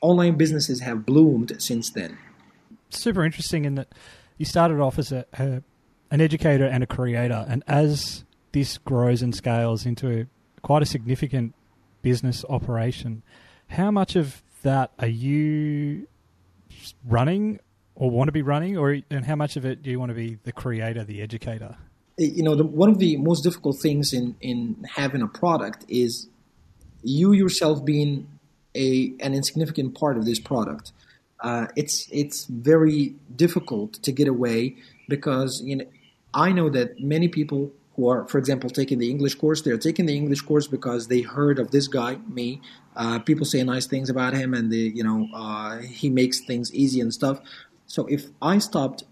online 0.00 0.36
businesses 0.36 0.80
have 0.80 1.04
bloomed 1.04 1.52
since 1.58 1.90
then. 1.90 2.18
Super 2.88 3.24
interesting 3.24 3.64
in 3.64 3.74
that 3.76 3.88
you 4.38 4.46
started 4.46 4.80
off 4.80 4.98
as 4.98 5.12
a, 5.12 5.26
a 5.34 5.62
an 6.10 6.20
educator 6.20 6.64
and 6.64 6.82
a 6.82 6.86
creator, 6.86 7.44
and 7.48 7.62
as 7.66 8.24
this 8.52 8.78
grows 8.78 9.22
and 9.22 9.34
scales 9.34 9.86
into 9.86 10.26
quite 10.62 10.82
a 10.82 10.86
significant 10.86 11.54
business 12.02 12.44
operation, 12.48 13.22
how 13.68 13.90
much 13.90 14.16
of 14.16 14.42
that 14.62 14.92
are 14.98 15.06
you 15.06 16.06
running 17.06 17.60
or 17.94 18.10
want 18.10 18.28
to 18.28 18.32
be 18.32 18.42
running, 18.42 18.76
or 18.76 18.98
and 19.10 19.26
how 19.26 19.36
much 19.36 19.56
of 19.56 19.64
it 19.64 19.82
do 19.82 19.90
you 19.90 20.00
want 20.00 20.10
to 20.10 20.14
be 20.14 20.38
the 20.42 20.52
creator, 20.52 21.04
the 21.04 21.20
educator? 21.20 21.76
Eh, 22.18 22.30
you 22.34 22.42
know, 22.42 22.54
the, 22.54 22.64
one 22.64 22.88
of 22.88 22.98
the 22.98 23.16
most 23.18 23.42
difficult 23.42 23.76
things 23.82 24.12
in 24.12 24.36
in 24.40 24.84
having 24.94 25.22
a 25.22 25.28
product 25.28 25.84
is 25.88 26.28
you 27.02 27.32
yourself 27.32 27.84
being 27.84 28.26
a 28.74 29.12
an 29.20 29.34
insignificant 29.34 29.94
part 29.94 30.16
of 30.16 30.24
this 30.24 30.38
product. 30.38 30.92
Uh, 31.40 31.66
it's 31.76 32.08
it's 32.12 32.44
very 32.46 33.14
difficult 33.34 33.94
to 33.94 34.12
get 34.12 34.28
away 34.28 34.76
because 35.08 35.62
you 35.62 35.76
know 35.76 35.84
I 36.34 36.52
know 36.52 36.68
that 36.70 37.00
many 37.00 37.28
people 37.28 37.72
who 37.96 38.08
are, 38.08 38.26
for 38.28 38.38
example, 38.38 38.70
taking 38.70 38.98
the 38.98 39.10
English 39.10 39.34
course. 39.34 39.62
They're 39.62 39.76
taking 39.78 40.06
the 40.06 40.16
English 40.16 40.42
course 40.42 40.66
because 40.66 41.08
they 41.08 41.20
heard 41.20 41.58
of 41.58 41.70
this 41.70 41.88
guy, 41.88 42.18
me. 42.28 42.60
Uh, 42.96 43.18
people 43.18 43.44
say 43.44 43.62
nice 43.62 43.86
things 43.86 44.08
about 44.08 44.32
him, 44.32 44.54
and 44.54 44.72
they, 44.72 44.76
you 44.98 45.02
know, 45.02 45.28
uh, 45.34 45.78
he 45.78 46.08
makes 46.08 46.40
things 46.40 46.72
easy 46.72 47.00
and 47.00 47.12
stuff. 47.12 47.40
So 47.86 48.06
if 48.06 48.26
I 48.40 48.58
stopped 48.58 49.04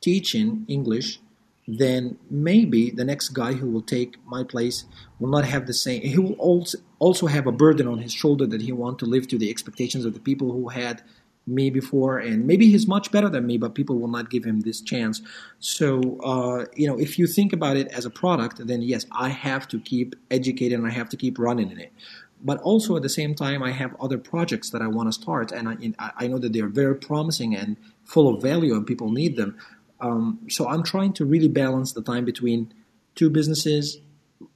teaching 0.00 0.64
English, 0.68 1.20
then 1.68 2.18
maybe 2.30 2.90
the 2.90 3.04
next 3.04 3.30
guy 3.30 3.52
who 3.54 3.68
will 3.68 3.82
take 3.82 4.16
my 4.26 4.44
place 4.44 4.84
will 5.18 5.28
not 5.28 5.44
have 5.44 5.66
the 5.66 5.74
same. 5.74 6.02
He 6.02 6.18
will 6.18 6.34
also 6.34 6.78
also 6.98 7.26
have 7.26 7.46
a 7.46 7.52
burden 7.52 7.86
on 7.86 7.98
his 7.98 8.12
shoulder 8.12 8.46
that 8.46 8.62
he 8.62 8.72
want 8.72 8.98
to 9.00 9.04
live 9.04 9.28
to 9.28 9.38
the 9.38 9.50
expectations 9.50 10.04
of 10.04 10.14
the 10.14 10.20
people 10.20 10.52
who 10.52 10.68
had 10.68 11.02
me 11.46 11.70
before, 11.70 12.18
and 12.18 12.46
maybe 12.46 12.70
he's 12.70 12.88
much 12.88 13.12
better 13.12 13.28
than 13.28 13.46
me, 13.46 13.56
but 13.56 13.74
people 13.74 13.98
will 13.98 14.08
not 14.08 14.30
give 14.30 14.44
him 14.44 14.60
this 14.60 14.80
chance. 14.80 15.22
So, 15.60 16.18
uh, 16.20 16.64
you 16.74 16.88
know, 16.88 16.98
if 16.98 17.18
you 17.18 17.26
think 17.26 17.52
about 17.52 17.76
it 17.76 17.86
as 17.88 18.04
a 18.04 18.10
product, 18.10 18.66
then 18.66 18.82
yes, 18.82 19.06
I 19.12 19.28
have 19.28 19.68
to 19.68 19.78
keep 19.78 20.16
educating 20.30 20.78
and 20.78 20.86
I 20.86 20.90
have 20.90 21.08
to 21.10 21.16
keep 21.16 21.38
running 21.38 21.70
in 21.70 21.78
it. 21.78 21.92
But 22.42 22.60
also 22.62 22.96
at 22.96 23.02
the 23.02 23.08
same 23.08 23.34
time, 23.34 23.62
I 23.62 23.70
have 23.70 23.94
other 24.00 24.18
projects 24.18 24.70
that 24.70 24.82
I 24.82 24.88
want 24.88 25.08
to 25.08 25.12
start, 25.12 25.52
and 25.52 25.94
I, 25.98 26.12
I 26.18 26.26
know 26.26 26.38
that 26.38 26.52
they 26.52 26.60
are 26.60 26.68
very 26.68 26.96
promising 26.96 27.54
and 27.54 27.76
full 28.04 28.32
of 28.32 28.42
value, 28.42 28.74
and 28.74 28.86
people 28.86 29.10
need 29.10 29.36
them. 29.36 29.56
Um, 30.00 30.40
so 30.48 30.68
I'm 30.68 30.82
trying 30.82 31.12
to 31.14 31.24
really 31.24 31.48
balance 31.48 31.92
the 31.92 32.02
time 32.02 32.24
between 32.24 32.72
two 33.14 33.30
businesses, 33.30 33.98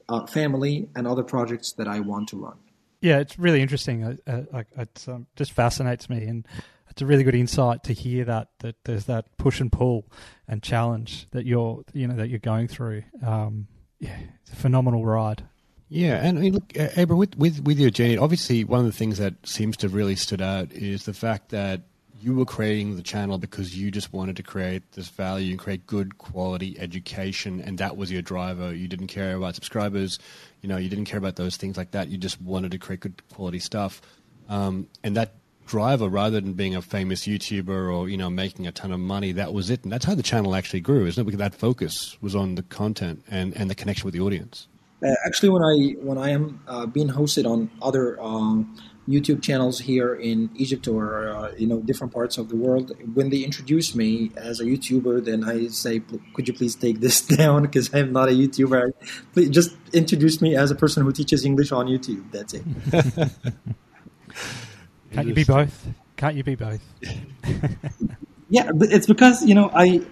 uh, 0.09 0.27
family, 0.27 0.89
and 0.95 1.07
other 1.07 1.23
projects 1.23 1.73
that 1.73 1.89
I 1.89 2.01
want 2.01 2.29
to 2.31 2.37
run. 2.37 2.57
Yeah, 3.01 3.19
it's 3.19 3.39
really 3.39 3.63
interesting. 3.63 4.05
Uh, 4.05 4.43
uh, 4.53 4.63
it 4.77 5.05
um, 5.09 5.27
just 5.37 5.53
fascinates 5.53 6.11
me, 6.11 6.25
and 6.25 6.47
it's 6.91 7.01
a 7.01 7.07
really 7.07 7.25
good 7.25 7.35
insight 7.35 7.85
to 7.85 7.95
hear 7.95 8.25
that 8.27 8.49
that 8.59 8.77
there's 8.85 9.07
that 9.07 9.37
push 9.39 9.61
and 9.61 9.73
pull 9.73 10.07
and 10.47 10.63
challenge 10.63 11.27
that 11.31 11.47
you're 11.47 11.83
you 11.95 12.07
know 12.07 12.17
that 12.17 12.29
you're 12.29 12.39
going 12.39 12.69
through. 12.69 13.03
Um, 13.25 13.69
yeah, 13.99 14.19
it's 14.43 14.53
a 14.53 14.57
phenomenal 14.57 15.05
ride. 15.05 15.45
Yeah, 15.89 16.25
and 16.25 16.39
I 16.39 16.41
mean, 16.43 16.53
look, 16.53 16.73
Abram, 16.97 17.19
with, 17.19 17.37
with 17.37 17.65
with 17.65 17.79
your 17.79 17.91
journey, 17.91 18.19
obviously 18.19 18.65
one 18.65 18.81
of 18.81 18.87
the 18.87 18.93
things 18.93 19.19
that 19.19 19.35
seems 19.47 19.77
to 19.79 19.87
have 19.87 19.95
really 19.95 20.17
stood 20.17 20.43
out 20.43 20.73
is 20.73 21.05
the 21.05 21.15
fact 21.15 21.49
that 21.49 21.83
you 22.21 22.35
were 22.35 22.45
creating 22.45 22.97
the 22.97 23.03
channel 23.03 23.39
because 23.39 23.77
you 23.77 23.91
just 23.91 24.13
wanted 24.13 24.37
to 24.37 24.43
create 24.43 24.93
this 24.93 25.09
value 25.09 25.51
and 25.51 25.59
create 25.59 25.87
good 25.87 26.19
quality 26.19 26.79
education, 26.79 27.61
and 27.61 27.79
that 27.79 27.97
was 27.97 28.13
your 28.13 28.23
driver. 28.23 28.75
You 28.75 28.89
didn't 28.89 29.07
care 29.07 29.35
about 29.35 29.55
subscribers, 29.55 30.19
you 30.61 30.69
know, 30.69 30.77
you 30.77 30.89
didn't 30.89 31.07
care 31.07 31.19
about 31.19 31.37
those 31.37 31.57
things 31.57 31.77
like 31.77 31.93
that. 31.93 32.09
You 32.09 32.19
just 32.19 32.41
wanted 32.41 32.73
to 32.73 32.79
create 32.79 33.01
good 33.01 33.23
quality 33.33 33.59
stuff, 33.59 34.03
um, 34.49 34.87
and 35.03 35.17
that 35.17 35.35
driver 35.67 36.09
rather 36.09 36.41
than 36.41 36.53
being 36.55 36.75
a 36.75 36.83
famous 36.83 37.27
YouTuber 37.27 37.95
or 37.95 38.09
you 38.09 38.17
know 38.17 38.29
making 38.29 38.67
a 38.67 38.73
ton 38.73 38.93
of 38.93 39.01
money. 39.01 39.33
That 39.33 39.53
was 39.55 39.71
it, 39.71 39.83
and 39.85 39.93
that's 39.93 40.05
how 40.05 40.15
the 40.15 40.23
channel 40.23 40.55
actually 40.55 40.81
grew, 40.81 41.07
isn't 41.07 41.21
it? 41.21 41.25
Because 41.25 41.39
that 41.39 41.55
focus 41.55 42.19
was 42.21 42.35
on 42.35 42.57
the 42.57 42.63
content 42.65 43.25
and, 43.31 43.57
and 43.57 43.71
the 43.71 43.75
connection 43.75 44.05
with 44.05 44.15
the 44.15 44.21
audience. 44.21 44.69
Uh, 45.03 45.15
actually, 45.25 45.49
when 45.49 45.63
I 45.63 45.93
when 46.03 46.19
I 46.19 46.31
am 46.31 46.61
uh, 46.69 46.87
being 46.87 47.09
hosted 47.09 47.51
on 47.51 47.71
other 47.81 48.21
um, 48.21 48.77
YouTube 49.09 49.43
channels 49.43 49.81
here 49.81 50.15
in 50.15 50.51
Egypt 50.55 50.87
or 50.87 51.29
uh, 51.29 51.53
you 51.57 51.67
know 51.67 51.81
different 51.81 52.13
parts 52.13 52.39
of 52.39 52.49
the 52.49 52.57
world, 52.57 52.93
when 53.15 53.31
they 53.31 53.39
introduce 53.39 53.95
me 53.95 54.31
as 54.37 54.61
a 54.61 54.65
YouTuber, 54.65 55.25
then 55.25 55.45
I 55.45 55.69
say, 55.69 56.03
"Could 56.35 56.49
you 56.49 56.55
please 56.55 56.75
take 56.75 57.01
this 57.01 57.21
down? 57.37 57.63
Because 57.63 57.93
I'm 57.95 58.13
not 58.13 58.29
a 58.29 58.33
YouTuber. 58.33 58.93
Please 59.33 59.51
just 59.51 59.75
introduce 59.93 60.41
me 60.41 60.57
as 60.57 60.71
a 60.71 60.75
person 60.75 61.05
who 61.05 61.13
teaches 61.13 61.45
English 61.45 61.73
on 61.73 61.87
YouTube. 61.87 62.31
That's 62.31 62.55
it." 62.55 62.65
Can't 65.13 65.27
you 65.27 65.35
be 65.35 65.45
both? 65.45 65.89
Can't 66.17 66.37
you 66.37 66.45
be 66.45 66.55
both? 66.55 66.83
yeah, 68.49 68.71
it's 68.75 69.07
because 69.07 69.45
you 69.45 69.55
know 69.55 69.71
I 69.75 70.03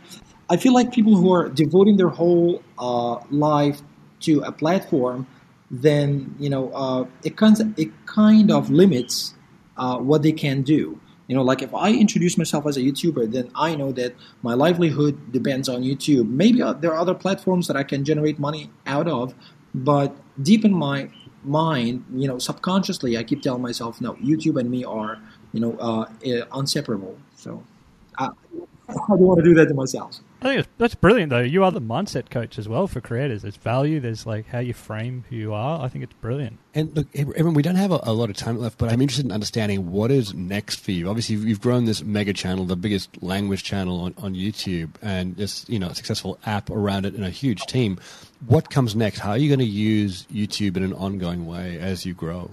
I 0.51 0.57
feel 0.57 0.72
like 0.72 0.92
people 0.92 1.16
who 1.16 1.33
are 1.33 1.48
devoting 1.48 1.96
their 1.96 2.09
whole 2.09 2.62
uh, 2.79 3.20
life 3.31 3.81
to 4.20 4.40
a 4.40 4.51
platform, 4.51 5.27
then 5.70 6.35
you 6.38 6.50
know 6.50 6.70
uh, 6.72 7.07
it 7.24 7.37
kind 7.37 7.61
of, 7.61 7.78
it 7.78 7.90
kind 8.07 8.50
of 8.50 8.70
limits 8.70 9.35
uh, 9.76 9.98
what 9.98 10.22
they 10.22 10.33
can 10.33 10.62
do. 10.62 11.00
You 11.28 11.37
know, 11.37 11.42
like 11.42 11.61
if 11.61 11.74
I 11.74 11.90
introduce 11.92 12.38
myself 12.38 12.66
as 12.66 12.78
a 12.78 12.81
YouTuber, 12.81 13.31
then 13.31 13.50
I 13.54 13.74
know 13.74 13.92
that 13.92 14.14
my 14.42 14.54
livelihood 14.54 15.31
depends 15.31 15.68
on 15.68 15.83
YouTube. 15.83 16.26
Maybe 16.26 16.62
uh, 16.62 16.72
there 16.72 16.92
are 16.92 16.98
other 16.98 17.14
platforms 17.14 17.66
that 17.66 17.76
I 17.76 17.83
can 17.83 18.02
generate 18.02 18.38
money 18.38 18.70
out 18.87 19.07
of, 19.07 19.35
but 19.74 20.16
deep 20.42 20.64
in 20.64 20.72
my 20.72 21.11
mind, 21.44 22.04
you 22.14 22.28
know, 22.28 22.38
subconsciously, 22.38 23.18
I 23.18 23.24
keep 23.24 23.42
telling 23.42 23.61
myself, 23.61 24.00
no, 24.00 24.14
YouTube 24.14 24.59
and 24.59 24.70
me 24.70 24.85
are, 24.85 25.20
you 25.52 25.61
know, 25.61 25.76
uh, 25.78 26.07
inseparable. 26.59 27.18
So 27.37 27.62
I, 28.18 28.31
I 28.88 29.16
do 29.16 29.24
want 29.24 29.38
to 29.38 29.44
do 29.44 29.54
that 29.54 29.66
to 29.68 29.74
myself. 29.74 30.20
I 30.40 30.55
think 30.55 30.66
that's 30.79 30.94
brilliant, 30.94 31.31
though. 31.31 31.40
You 31.40 31.64
are 31.64 31.72
the 31.72 31.81
mindset 31.81 32.31
coach 32.31 32.59
as 32.59 32.68
well 32.68 32.87
for 32.87 33.01
creators. 33.01 33.42
There's 33.42 33.57
value. 33.57 33.98
There's 33.98 34.24
like 34.24 34.46
how 34.46 34.61
you 34.61 34.72
frame 34.72 35.24
who 35.29 35.35
you 35.35 35.53
are. 35.53 35.85
I 35.85 35.88
think 35.88 36.05
it's 36.05 36.12
brilliant. 36.14 36.59
And 36.74 36.94
look, 36.94 37.09
everyone, 37.14 37.55
we 37.55 37.62
don't 37.62 37.74
have 37.74 37.90
a, 37.90 37.98
a, 38.05 38.12
lot 38.12 38.31
of 38.31 38.37
time 38.37 38.57
left, 38.57 38.79
but 38.79 38.92
I'm 38.92 39.01
interested 39.01 39.24
in 39.24 39.33
understanding 39.33 39.90
what 39.90 40.12
is 40.12 40.35
next 40.35 40.79
for 40.79 40.92
you. 40.92 41.09
Obviously, 41.09 41.35
you've 41.37 41.61
grown 41.61 41.87
this 41.87 42.05
mega 42.05 42.33
channel, 42.33 42.66
the 42.66 42.77
biggest 42.77 43.20
language 43.20 43.64
channel 43.64 44.01
on, 44.01 44.14
on 44.18 44.35
YouTube, 44.35 44.90
and 45.03 45.37
this 45.37 45.68
you 45.68 45.81
know 45.81 45.92
successful 45.92 46.38
app 46.46 46.70
around 46.70 47.05
it, 47.05 47.14
and 47.14 47.24
a 47.24 47.31
huge 47.31 47.62
team. 47.66 47.98
What 48.46 48.70
comes 48.70 48.94
next? 48.94 49.18
How 49.18 49.31
are 49.31 49.38
you 49.38 49.48
going 49.48 49.59
to 49.59 49.64
use 49.64 50.24
YouTube 50.33 50.77
in 50.77 50.85
an 50.85 50.92
ongoing 50.92 51.46
way 51.46 51.81
as 51.81 52.07
you 52.07 52.14
grow? 52.14 52.53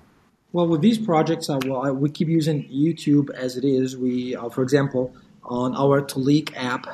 Well, 0.54 0.68
with 0.68 0.82
these 0.82 0.98
projects, 0.98 1.52
uh, 1.52 1.60
well, 1.66 1.94
we 1.94 2.10
keep 2.10 2.30
using 2.30 2.64
YouTube 2.68 3.30
as 3.36 3.58
it 3.58 3.66
is. 3.66 3.96
We, 3.96 4.36
uh, 4.36 4.50
for 4.50 4.64
example, 4.64 5.14
on 5.44 5.76
our 5.76 6.02
Talik 6.02 6.52
app 6.56 6.88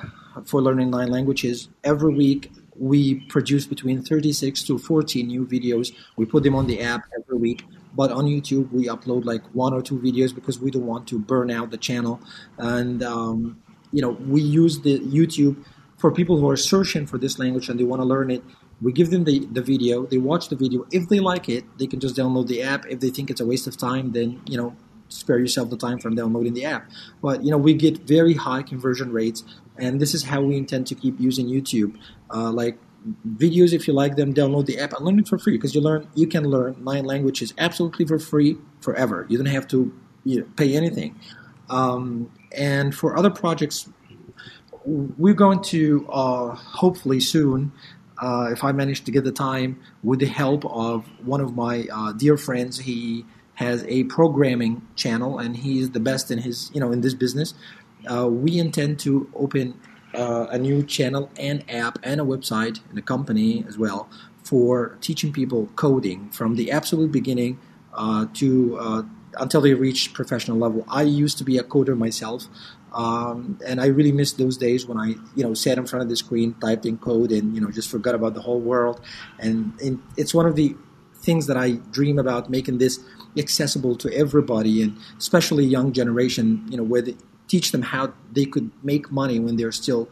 for 0.45 0.61
learning 0.61 0.91
nine 0.91 1.09
languages. 1.09 1.69
Every 1.83 2.13
week, 2.13 2.51
we 2.75 3.25
produce 3.25 3.65
between 3.67 4.01
36 4.01 4.63
to 4.63 4.77
40 4.77 5.23
new 5.23 5.45
videos. 5.45 5.93
We 6.15 6.25
put 6.25 6.43
them 6.43 6.55
on 6.55 6.67
the 6.67 6.81
app 6.81 7.03
every 7.17 7.37
week. 7.37 7.63
But 7.93 8.11
on 8.11 8.25
YouTube, 8.25 8.71
we 8.71 8.87
upload 8.87 9.25
like 9.25 9.43
one 9.53 9.73
or 9.73 9.81
two 9.81 9.99
videos 9.99 10.33
because 10.33 10.59
we 10.59 10.71
don't 10.71 10.85
want 10.85 11.07
to 11.09 11.19
burn 11.19 11.51
out 11.51 11.71
the 11.71 11.77
channel. 11.77 12.21
And, 12.57 13.03
um, 13.03 13.61
you 13.91 14.01
know, 14.01 14.11
we 14.11 14.41
use 14.41 14.81
the 14.81 14.99
YouTube 14.99 15.63
for 15.97 16.11
people 16.11 16.39
who 16.39 16.49
are 16.49 16.57
searching 16.57 17.05
for 17.05 17.17
this 17.17 17.37
language 17.37 17.69
and 17.69 17.79
they 17.79 17.83
want 17.83 18.01
to 18.01 18.05
learn 18.05 18.31
it. 18.31 18.43
We 18.81 18.91
give 18.93 19.11
them 19.11 19.25
the, 19.25 19.45
the 19.51 19.61
video, 19.61 20.05
they 20.07 20.17
watch 20.17 20.49
the 20.49 20.55
video. 20.55 20.87
If 20.91 21.09
they 21.09 21.19
like 21.19 21.49
it, 21.49 21.65
they 21.77 21.85
can 21.85 21.99
just 21.99 22.15
download 22.15 22.47
the 22.47 22.63
app. 22.63 22.87
If 22.87 22.99
they 22.99 23.09
think 23.09 23.29
it's 23.29 23.41
a 23.41 23.45
waste 23.45 23.67
of 23.67 23.77
time, 23.77 24.13
then, 24.13 24.41
you 24.47 24.57
know, 24.57 24.75
spare 25.11 25.39
yourself 25.39 25.69
the 25.69 25.77
time 25.77 25.99
from 25.99 26.15
downloading 26.15 26.53
the 26.53 26.65
app. 26.65 26.89
But 27.21 27.43
you 27.43 27.51
know, 27.51 27.57
we 27.57 27.73
get 27.73 27.99
very 27.99 28.33
high 28.33 28.63
conversion 28.63 29.11
rates, 29.11 29.43
and 29.77 29.99
this 29.99 30.13
is 30.13 30.23
how 30.23 30.41
we 30.41 30.57
intend 30.57 30.87
to 30.87 30.95
keep 30.95 31.19
using 31.19 31.47
YouTube. 31.47 31.97
Uh, 32.33 32.51
like 32.51 32.77
videos, 33.27 33.73
if 33.73 33.87
you 33.87 33.93
like 33.93 34.15
them, 34.15 34.33
download 34.33 34.65
the 34.65 34.79
app 34.79 34.93
and 34.93 35.05
learn 35.05 35.19
it 35.19 35.27
for 35.27 35.37
free 35.37 35.57
because 35.57 35.73
you 35.75 35.81
learn 35.81 36.07
you 36.15 36.27
can 36.27 36.45
learn 36.45 36.83
nine 36.83 37.05
languages 37.05 37.53
absolutely 37.57 38.05
for 38.05 38.19
free 38.19 38.57
forever. 38.79 39.25
You 39.29 39.37
don't 39.37 39.47
have 39.47 39.67
to 39.69 39.93
you 40.23 40.41
know, 40.41 40.47
pay 40.55 40.75
anything. 40.75 41.19
Um, 41.69 42.31
and 42.51 42.93
for 42.93 43.17
other 43.17 43.29
projects, 43.29 43.89
we're 44.85 45.33
going 45.33 45.61
to 45.63 46.07
uh, 46.09 46.55
hopefully 46.55 47.19
soon. 47.19 47.71
Uh, 48.21 48.49
if 48.51 48.63
I 48.63 48.71
manage 48.71 49.03
to 49.05 49.11
get 49.11 49.23
the 49.23 49.31
time, 49.31 49.81
with 50.03 50.19
the 50.19 50.27
help 50.27 50.63
of 50.65 51.05
one 51.25 51.41
of 51.41 51.55
my 51.55 51.87
uh, 51.91 52.11
dear 52.11 52.37
friends, 52.37 52.77
he 52.77 53.25
has 53.61 53.85
a 53.87 54.03
programming 54.05 54.85
channel, 54.95 55.39
and 55.39 55.57
he's 55.57 55.91
the 55.91 55.99
best 55.99 56.31
in 56.31 56.39
his 56.39 56.71
you 56.73 56.79
know 56.79 56.91
in 56.91 57.01
this 57.01 57.13
business. 57.13 57.53
Uh, 58.11 58.27
we 58.27 58.57
intend 58.57 58.99
to 58.99 59.29
open 59.35 59.79
uh, 60.15 60.47
a 60.49 60.57
new 60.57 60.83
channel 60.83 61.29
and 61.37 61.63
app 61.69 61.99
and 62.03 62.19
a 62.19 62.23
website 62.23 62.79
and 62.89 62.97
a 62.97 63.01
company 63.01 63.63
as 63.67 63.77
well 63.77 64.09
for 64.43 64.97
teaching 65.01 65.31
people 65.31 65.69
coding 65.75 66.29
from 66.31 66.55
the 66.55 66.71
absolute 66.71 67.11
beginning 67.11 67.59
uh, 67.93 68.25
to 68.33 68.77
uh, 68.77 69.03
until 69.39 69.61
they 69.61 69.73
reach 69.73 70.13
professional 70.13 70.57
level. 70.57 70.83
I 70.89 71.03
used 71.03 71.37
to 71.37 71.43
be 71.43 71.57
a 71.57 71.63
coder 71.63 71.97
myself, 71.97 72.47
um, 72.93 73.59
and 73.65 73.79
I 73.79 73.85
really 73.87 74.11
miss 74.11 74.33
those 74.33 74.57
days 74.57 74.85
when 74.85 74.97
I, 74.97 75.15
you 75.35 75.43
know, 75.43 75.53
sat 75.53 75.77
in 75.77 75.85
front 75.85 76.03
of 76.03 76.09
the 76.09 76.17
screen, 76.17 76.55
typed 76.59 76.85
in 76.85 76.97
code, 76.97 77.31
and 77.31 77.55
you 77.55 77.61
know, 77.61 77.71
just 77.71 77.89
forgot 77.89 78.15
about 78.15 78.33
the 78.33 78.41
whole 78.41 78.59
world. 78.59 78.99
And, 79.39 79.79
and 79.81 80.01
it's 80.17 80.33
one 80.33 80.45
of 80.45 80.55
the 80.55 80.75
things 81.15 81.47
that 81.47 81.55
I 81.55 81.73
dream 81.91 82.19
about 82.19 82.49
making 82.49 82.79
this 82.79 82.99
accessible 83.37 83.95
to 83.95 84.13
everybody 84.13 84.81
and 84.81 84.97
especially 85.17 85.65
young 85.65 85.93
generation 85.93 86.65
you 86.69 86.77
know 86.77 86.83
where 86.83 87.01
they 87.01 87.15
teach 87.47 87.71
them 87.71 87.81
how 87.81 88.13
they 88.31 88.45
could 88.45 88.71
make 88.81 89.11
money 89.11 89.39
when 89.39 89.57
they're 89.57 89.73
still 89.73 90.07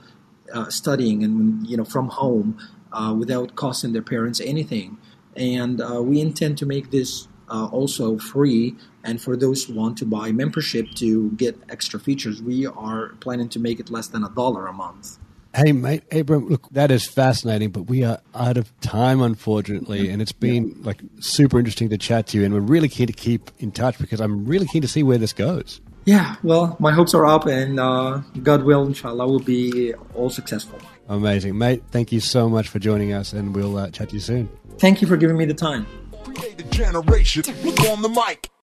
uh, 0.53 0.69
studying 0.69 1.23
and 1.23 1.65
you 1.67 1.77
know 1.77 1.85
from 1.85 2.09
home 2.09 2.57
uh, 2.91 3.15
without 3.17 3.55
costing 3.55 3.93
their 3.93 4.01
parents 4.01 4.41
anything. 4.41 4.97
And 5.35 5.79
uh, 5.79 6.01
we 6.01 6.19
intend 6.19 6.57
to 6.57 6.65
make 6.65 6.91
this 6.91 7.27
uh, 7.49 7.67
also 7.67 8.17
free 8.17 8.75
and 9.03 9.21
for 9.21 9.37
those 9.37 9.63
who 9.63 9.73
want 9.73 9.97
to 9.97 10.05
buy 10.05 10.31
membership 10.31 10.87
to 10.95 11.31
get 11.31 11.57
extra 11.69 11.99
features 11.99 12.43
we 12.43 12.67
are 12.67 13.15
planning 13.21 13.49
to 13.49 13.59
make 13.59 13.79
it 13.79 13.89
less 13.89 14.07
than 14.07 14.23
a 14.23 14.29
dollar 14.29 14.67
a 14.67 14.73
month 14.73 15.17
Hey, 15.55 15.71
mate, 15.71 16.03
Abram, 16.11 16.47
look, 16.47 16.69
that 16.71 16.91
is 16.91 17.07
fascinating, 17.07 17.71
but 17.71 17.83
we 17.83 18.03
are 18.03 18.19
out 18.35 18.57
of 18.57 18.71
time, 18.81 19.19
unfortunately, 19.19 20.09
and 20.09 20.21
it's 20.21 20.31
been 20.31 20.79
like 20.83 21.01
super 21.21 21.57
interesting 21.57 21.89
to 21.89 21.97
chat 21.97 22.27
to 22.27 22.37
you, 22.37 22.45
and 22.45 22.53
we're 22.53 22.59
really 22.59 22.87
keen 22.87 23.07
to 23.07 23.13
keep 23.13 23.49
in 23.57 23.71
touch 23.71 23.97
because 23.97 24.21
I'm 24.21 24.45
really 24.45 24.67
keen 24.67 24.83
to 24.83 24.87
see 24.87 25.01
where 25.01 25.17
this 25.17 25.33
goes. 25.33 25.81
Yeah, 26.05 26.35
well, 26.43 26.77
my 26.79 26.91
hopes 26.91 27.15
are 27.15 27.25
up, 27.25 27.47
and 27.47 27.79
uh, 27.79 28.21
God 28.43 28.63
will, 28.63 28.85
inshallah, 28.85 29.27
will 29.27 29.39
be 29.39 29.93
all 30.13 30.29
successful. 30.29 30.79
Amazing, 31.07 31.57
mate. 31.57 31.83
Thank 31.89 32.11
you 32.11 32.19
so 32.19 32.47
much 32.47 32.67
for 32.67 32.77
joining 32.77 33.13
us, 33.13 33.33
and 33.33 33.55
we'll 33.55 33.77
uh, 33.77 33.89
chat 33.89 34.09
to 34.09 34.15
you 34.15 34.21
soon. 34.21 34.49
Thank 34.77 35.01
you 35.01 35.07
for 35.07 35.17
giving 35.17 35.35
me 35.35 35.45
the 35.45 35.53
time. 35.55 35.87